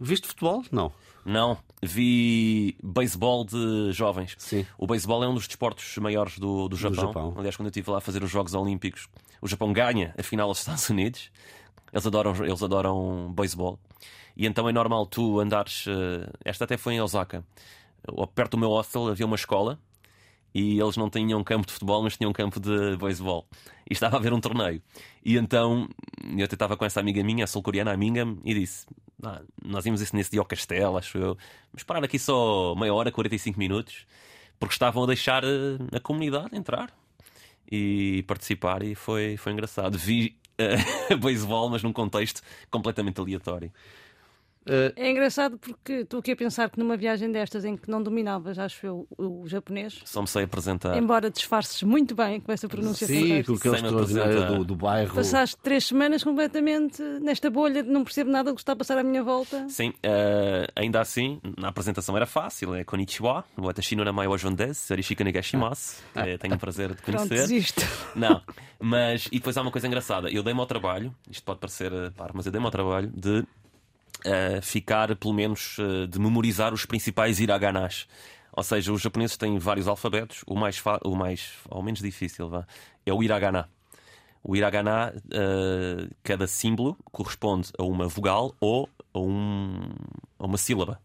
Viste 0.00 0.26
futebol? 0.28 0.62
Não. 0.70 0.92
Não, 1.24 1.58
vi 1.82 2.76
beisebol 2.82 3.44
de 3.44 3.92
jovens. 3.92 4.34
Sim. 4.38 4.64
O 4.78 4.86
beisebol 4.86 5.22
é 5.24 5.28
um 5.28 5.34
dos 5.34 5.46
desportos 5.46 5.96
maiores 5.98 6.38
do, 6.38 6.68
do 6.68 6.76
Japão. 6.76 7.06
Japão. 7.06 7.34
Aliás, 7.36 7.54
quando 7.56 7.66
eu 7.66 7.70
estive 7.70 7.90
lá 7.90 7.98
a 7.98 8.00
fazer 8.00 8.22
os 8.22 8.30
Jogos 8.30 8.54
Olímpicos, 8.54 9.08
o 9.42 9.48
Japão 9.48 9.72
ganha 9.72 10.14
a 10.18 10.22
final 10.22 10.48
aos 10.48 10.60
Estados 10.60 10.88
Unidos. 10.88 11.30
Eles 11.92 12.06
adoram, 12.06 12.34
eles 12.44 12.62
adoram 12.62 13.32
beisebol. 13.34 13.78
E 14.36 14.46
então 14.46 14.68
é 14.68 14.72
normal 14.72 15.04
tu 15.06 15.40
andares. 15.40 15.84
eh, 15.88 16.30
Esta 16.44 16.64
até 16.64 16.76
foi 16.76 16.94
em 16.94 17.00
Osaka. 17.00 17.44
Perto 18.34 18.52
do 18.52 18.58
meu 18.58 18.70
hostel 18.70 19.08
havia 19.08 19.26
uma 19.26 19.36
escola 19.36 19.78
e 20.54 20.80
eles 20.80 20.96
não 20.96 21.10
tinham 21.10 21.42
campo 21.44 21.66
de 21.66 21.72
futebol, 21.72 22.02
mas 22.02 22.16
tinham 22.16 22.32
campo 22.32 22.58
de 22.60 22.96
beisebol. 22.96 23.46
E 23.90 23.92
estava 23.92 24.16
a 24.16 24.18
haver 24.18 24.32
um 24.32 24.40
torneio. 24.40 24.80
E 25.24 25.36
então 25.36 25.88
eu 26.36 26.44
até 26.44 26.54
estava 26.54 26.76
com 26.76 26.84
essa 26.84 27.00
amiga 27.00 27.22
minha, 27.22 27.44
a 27.44 27.46
sul-coreana, 27.46 27.92
a 27.92 27.96
Mingham, 27.96 28.38
e 28.44 28.54
disse: 28.54 28.86
"Ah, 29.22 29.42
Nós 29.64 29.84
íamos 29.86 30.00
isso 30.00 30.14
nesse 30.14 30.30
dia 30.30 30.40
ao 30.40 30.46
castelo, 30.46 30.96
acho 30.96 31.18
eu. 31.18 31.36
Mas 31.72 31.82
parar 31.82 32.04
aqui 32.04 32.18
só 32.18 32.74
meia 32.74 32.92
hora, 32.94 33.10
45 33.12 33.58
minutos, 33.58 34.06
porque 34.58 34.72
estavam 34.74 35.04
a 35.04 35.06
deixar 35.06 35.44
eh, 35.44 35.78
a 35.92 36.00
comunidade 36.00 36.56
entrar 36.56 36.90
e 37.70 38.24
participar, 38.26 38.82
e 38.82 38.94
foi, 38.94 39.36
foi 39.36 39.52
engraçado. 39.52 39.98
Vi 39.98 40.36
eh, 40.58 40.76
beisebol, 41.20 41.68
mas 41.70 41.82
num 41.82 41.92
contexto 41.92 42.42
completamente 42.70 43.20
aleatório. 43.20 43.72
Uh, 44.68 44.92
É 44.96 45.10
engraçado 45.10 45.58
porque 45.58 45.92
estou 46.00 46.20
aqui 46.20 46.32
a 46.32 46.36
pensar 46.36 46.68
que 46.70 46.78
numa 46.78 46.96
viagem 46.96 47.30
destas 47.32 47.64
em 47.64 47.76
que 47.76 47.90
não 47.90 48.02
dominavas, 48.02 48.58
acho 48.58 48.86
eu, 48.86 49.06
o 49.16 49.46
japonês, 49.46 50.00
Só 50.04 50.20
me 50.22 50.28
sei 50.28 50.44
apresentar. 50.44 50.96
embora 50.96 51.30
disfarces 51.30 51.82
muito 51.82 52.14
bem 52.14 52.40
com 52.40 52.52
essa 52.52 52.68
pronúncia 52.68 53.06
sim, 53.06 53.42
com 53.42 53.52
extraordinário 53.54 53.98
apresentar. 53.98 54.46
do, 54.58 54.64
do 54.64 54.76
bairro. 54.76 55.14
passaste 55.14 55.56
três 55.62 55.86
semanas 55.86 56.22
completamente 56.22 57.02
nesta 57.20 57.50
bolha, 57.50 57.82
não 57.82 58.04
percebo 58.04 58.30
nada 58.30 58.50
do 58.50 58.54
que 58.56 58.60
está 58.62 58.72
a 58.72 58.76
passar 58.76 58.98
à 58.98 59.02
minha 59.02 59.22
volta. 59.22 59.66
Sim, 59.68 59.92
eh, 60.02 60.66
ainda 60.76 61.00
assim, 61.00 61.40
na 61.58 61.68
apresentação 61.68 62.16
era 62.16 62.26
fácil. 62.26 62.74
É 62.74 62.84
Konnichiwa, 62.84 63.44
watashi 63.56 63.96
no 63.96 64.04
namae 64.04 64.26
wa 64.26 64.36
John 64.36 64.54
Des, 64.54 64.90
Arishika 64.90 65.24
Negashimasu. 65.24 66.02
Eh, 66.14 66.36
Tenho 66.38 66.54
o 66.54 66.58
prazer 66.58 66.94
de 66.94 67.02
Pronto, 67.02 67.28
conhecer. 67.28 67.48
desisto. 67.48 67.80
Não, 68.14 68.42
mas 68.80 69.26
e 69.26 69.38
depois 69.38 69.56
há 69.56 69.62
uma 69.62 69.70
coisa 69.70 69.86
engraçada. 69.86 70.30
Eu 70.30 70.42
dei-me 70.42 70.60
ao 70.60 70.66
trabalho, 70.66 71.14
isto 71.30 71.42
pode 71.44 71.58
parecer 71.60 71.92
eh, 71.92 72.10
par, 72.10 72.30
mas 72.34 72.46
eu 72.46 72.52
dei-me 72.52 72.66
ao 72.66 72.70
trabalho 72.72 73.10
de 73.14 73.44
eh, 74.24 74.60
ficar, 74.62 75.14
pelo 75.16 75.34
menos, 75.34 75.76
eh, 75.78 76.06
de 76.06 76.18
memorizar 76.18 76.72
os 76.74 76.84
principais 76.86 77.40
hiraganas. 77.40 78.06
Ou 78.52 78.62
seja, 78.62 78.92
os 78.92 79.00
japoneses 79.00 79.36
têm 79.36 79.56
vários 79.58 79.86
alfabetos, 79.86 80.42
o 80.46 80.56
mais, 80.56 80.82
o 81.04 81.14
mais 81.14 81.52
ao 81.70 81.82
menos 81.82 82.00
difícil 82.00 82.48
vá, 82.48 82.66
é 83.06 83.12
o 83.12 83.22
hiragana. 83.22 83.68
O 84.42 84.56
hiragana, 84.56 85.12
eh, 85.30 86.08
cada 86.22 86.46
símbolo 86.46 86.96
corresponde 87.04 87.70
a 87.78 87.82
uma 87.84 88.08
vogal 88.08 88.54
ou 88.60 88.88
a, 89.14 89.18
um- 89.18 89.90
a 90.38 90.46
uma 90.46 90.56
sílaba. 90.58 91.00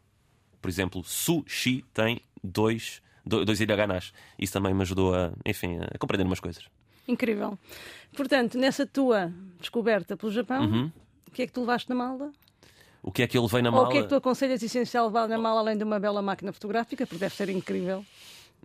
Por 0.62 0.70
exemplo, 0.70 1.04
sushi 1.04 1.84
tem 1.94 2.22
dois, 2.44 3.02
do- 3.26 3.44
dois 3.46 3.60
hiraganas. 3.60 4.14
Isso 4.40 4.54
também 4.54 4.74
me 4.74 4.82
ajudou 4.82 5.14
a, 5.14 5.32
enfim, 5.46 5.78
a 5.94 5.98
compreender 5.98 6.26
umas 6.26 6.40
coisas. 6.40 6.64
Incrível. 7.08 7.60
Portanto, 8.16 8.58
nessa 8.58 8.86
tua 8.88 9.32
descoberta 9.60 10.16
pelo 10.16 10.32
Japão, 10.32 10.64
Uhum. 10.64 10.92
o 11.28 11.32
que 11.32 11.42
é 11.42 11.48
que 11.48 11.52
tu 11.52 11.60
levaste 11.62 11.90
na 11.90 11.96
mala? 11.96 12.32
O 13.04 13.12
que 13.12 13.22
é 13.22 13.28
que 13.28 13.38
eu 13.38 13.44
levei 13.44 13.62
na 13.62 13.70
Ou 13.70 13.76
mala? 13.76 13.88
o 13.90 13.92
que 13.92 13.98
é 13.98 14.02
que 14.04 14.08
tu 14.08 14.16
aconselhas 14.16 14.64
essencial 14.64 15.08
levar 15.08 15.28
na 15.28 15.38
mala 15.38 15.60
além 15.60 15.78
de 15.78 15.84
uma 15.84 16.00
bela 16.00 16.22
máquina 16.22 16.54
fotográfica? 16.54 17.06
Porque 17.06 17.20
deve 17.20 17.36
ser 17.36 17.50
incrível. 17.50 18.06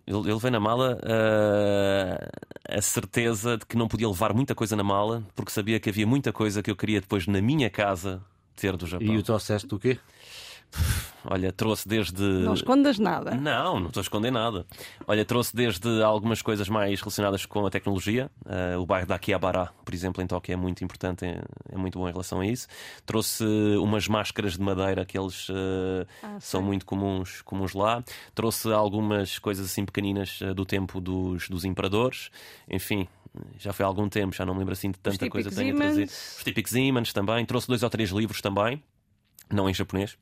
Eu, 0.07 0.25
eu 0.27 0.37
levei 0.37 0.51
na 0.51 0.61
mala 0.61 0.99
ah, 1.03 2.31
a 2.79 2.81
certeza 2.81 3.59
de 3.59 3.67
que 3.67 3.77
não 3.77 3.89
podia 3.89 4.09
levar 4.09 4.33
muita 4.33 4.55
coisa 4.55 4.77
na 4.77 4.85
mala, 4.85 5.25
porque 5.35 5.51
sabia 5.51 5.81
que 5.81 5.91
havia 5.91 6.07
muita 6.07 6.33
coisa 6.33 6.63
que 6.63 6.71
eu 6.71 6.77
queria 6.77 7.01
depois 7.01 7.27
na 7.27 7.43
minha 7.43 7.69
casa 7.69 8.23
ter 8.55 8.77
do 8.77 8.87
Japão. 8.87 9.09
E 9.09 9.19
o 9.19 9.23
trouxeste 9.23 9.75
o 9.75 9.79
quê? 9.79 9.99
Olha, 11.25 11.53
trouxe 11.53 11.87
desde. 11.87 12.23
Não 12.23 12.55
escondas 12.55 12.99
nada. 12.99 13.35
Não, 13.35 13.79
não 13.81 13.89
estou 13.89 14.01
a 14.01 14.03
esconder 14.03 14.31
nada. 14.31 14.65
Olha, 15.07 15.25
trouxe 15.25 15.55
desde 15.55 16.03
algumas 16.03 16.41
coisas 16.41 16.69
mais 16.69 17.01
relacionadas 17.01 17.45
com 17.45 17.67
a 17.67 17.71
tecnologia. 17.71 18.31
Ah, 18.47 18.79
o 18.79 18.87
bairro 18.87 19.07
da 19.07 19.17
Akihabara, 19.17 19.71
por 19.85 19.93
exemplo, 19.93 20.23
em 20.23 20.27
Tóquio 20.27 20.53
é 20.53 20.57
muito 20.57 20.83
importante, 20.85 21.27
é, 21.27 21.43
é 21.71 21.77
muito 21.77 21.99
bom 21.99 22.09
em 22.09 22.13
relação 22.13 22.41
a 22.41 22.47
isso. 22.47 22.67
Trouxe 23.05 23.45
umas 23.79 24.09
máscaras 24.09 24.53
de 24.55 24.61
madeira 24.61 25.05
que 25.05 25.19
eles 25.19 25.49
ah, 25.51 26.07
Ah, 26.23 26.41
são 26.41 26.63
muito 26.63 26.87
comuns, 26.87 27.43
comuns 27.43 27.75
lá. 27.75 28.03
Trouxe 28.35 28.73
algumas 28.73 29.39
coisas 29.39 29.67
assim 29.67 29.85
pequeninas 29.85 30.39
ah, 30.43 30.55
do 30.55 30.65
tempo 30.65 31.01
dos, 31.01 31.49
dos 31.49 31.65
imperadores. 31.65 32.31
Enfim. 32.71 33.07
Já 33.59 33.73
foi 33.73 33.85
há 33.85 33.87
algum 33.89 34.09
tempo, 34.09 34.35
já 34.35 34.45
não 34.45 34.55
me 34.55 34.61
lembro 34.61 34.73
assim 34.73 34.91
de 34.91 34.99
tanta 34.99 35.29
coisa 35.29 35.51
que 35.51 35.55
tenho 35.55 35.77
a 35.77 35.79
trazer. 35.79 36.05
Os 36.05 36.43
típicos 36.43 36.75
ímãs 36.75 37.13
também. 37.13 37.45
Trouxe 37.45 37.69
dois 37.69 37.83
ou 37.83 37.91
três 37.91 38.11
livros 38.11 38.41
também, 38.41 38.83
não 39.53 39.69
em 39.69 39.75
japonês. 39.75 40.17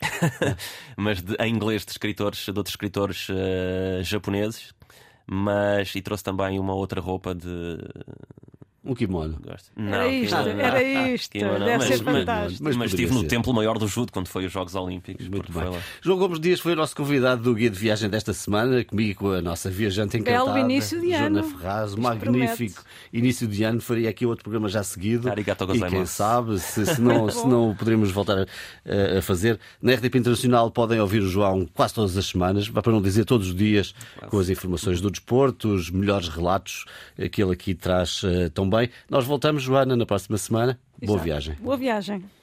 mas 0.96 1.22
de- 1.22 1.36
em 1.40 1.54
inglês 1.54 1.84
de 1.84 1.92
escritores, 1.92 2.38
de 2.44 2.50
outros 2.50 2.72
escritores 2.72 3.26
eh, 3.30 4.00
japoneses. 4.02 4.72
Mas 5.26 5.94
e 5.94 6.02
trouxe 6.02 6.22
também 6.24 6.58
uma 6.58 6.74
outra 6.74 7.00
roupa 7.00 7.34
de. 7.34 7.78
Um 8.84 8.94
kimono. 8.94 9.38
Gosto. 9.42 9.70
Era 9.76 10.08
isto, 10.08 10.36
kimono 10.36 10.54
não. 10.54 10.60
era 10.64 10.82
isto. 10.82 11.30
Kimono 11.32 11.52
não, 11.58 11.66
Deve 11.66 11.78
mas- 11.78 11.86
ser 11.88 12.04
fantástico. 12.04 12.64
Mas 12.64 12.76
Mas, 12.76 12.90
estive 12.90 13.14
no 13.14 13.20
ser. 13.20 13.26
templo 13.28 13.54
maior 13.54 13.78
do 13.78 13.88
judo 13.88 14.12
quando 14.12 14.28
foi 14.28 14.44
os 14.44 14.52
Jogos 14.52 14.74
Olímpicos. 14.74 15.26
Muito 15.28 15.50
bem. 15.52 15.62
João 16.02 16.18
Gomes 16.18 16.38
Dias 16.38 16.60
foi 16.60 16.74
o 16.74 16.76
nosso 16.76 16.94
convidado 16.94 17.42
do 17.42 17.54
guia 17.54 17.70
de 17.70 17.78
viagem 17.78 18.10
desta 18.10 18.32
semana, 18.34 18.84
comigo 18.84 19.10
e 19.10 19.14
com 19.14 19.30
a 19.30 19.40
nossa 19.40 19.70
viajante 19.70 20.18
encantada. 20.18 20.52
Belo 20.52 20.58
início 20.58 21.00
de 21.00 21.10
Joana 21.10 21.40
ano. 21.40 21.44
Ferraz, 21.58 21.90
um 21.92 21.94
Isto 21.94 22.00
magnífico 22.02 22.84
início 23.12 23.48
de 23.48 23.64
ano. 23.64 23.80
Faria 23.80 24.10
aqui 24.10 24.26
outro 24.26 24.44
programa 24.44 24.68
já 24.68 24.82
seguido. 24.82 25.30
Arigato 25.30 25.64
e 25.74 25.80
quem 25.88 26.04
sabe, 26.04 26.58
se, 26.60 26.84
se 26.84 27.00
não, 27.02 27.30
se 27.30 27.46
não 27.46 27.74
poderemos 27.74 28.10
voltar 28.10 28.38
a, 28.40 29.18
a 29.18 29.22
fazer. 29.22 29.58
Na 29.80 29.92
RDP 29.94 30.18
Internacional 30.18 30.70
podem 30.70 31.00
ouvir 31.00 31.20
o 31.22 31.28
João 31.28 31.66
quase 31.72 31.94
todas 31.94 32.16
as 32.16 32.26
semanas, 32.26 32.68
para 32.68 32.92
não 32.92 33.00
dizer 33.00 33.24
todos 33.24 33.48
os 33.48 33.54
dias, 33.54 33.94
com 34.28 34.38
as 34.38 34.50
informações 34.50 35.00
do 35.00 35.10
desporto, 35.10 35.68
os 35.72 35.90
melhores 35.90 36.28
relatos 36.28 36.84
que 37.32 37.42
ele 37.42 37.52
aqui 37.52 37.74
traz 37.74 38.20
eh, 38.24 38.48
tão 38.50 38.68
bem. 38.74 38.88
Nós 39.08 39.24
voltamos, 39.24 39.62
Joana, 39.62 39.96
na 39.96 40.06
próxima 40.06 40.36
semana. 40.38 40.78
Boa 41.02 41.16
Exato. 41.16 41.24
viagem. 41.24 41.54
Boa 41.60 41.76
viagem. 41.76 42.24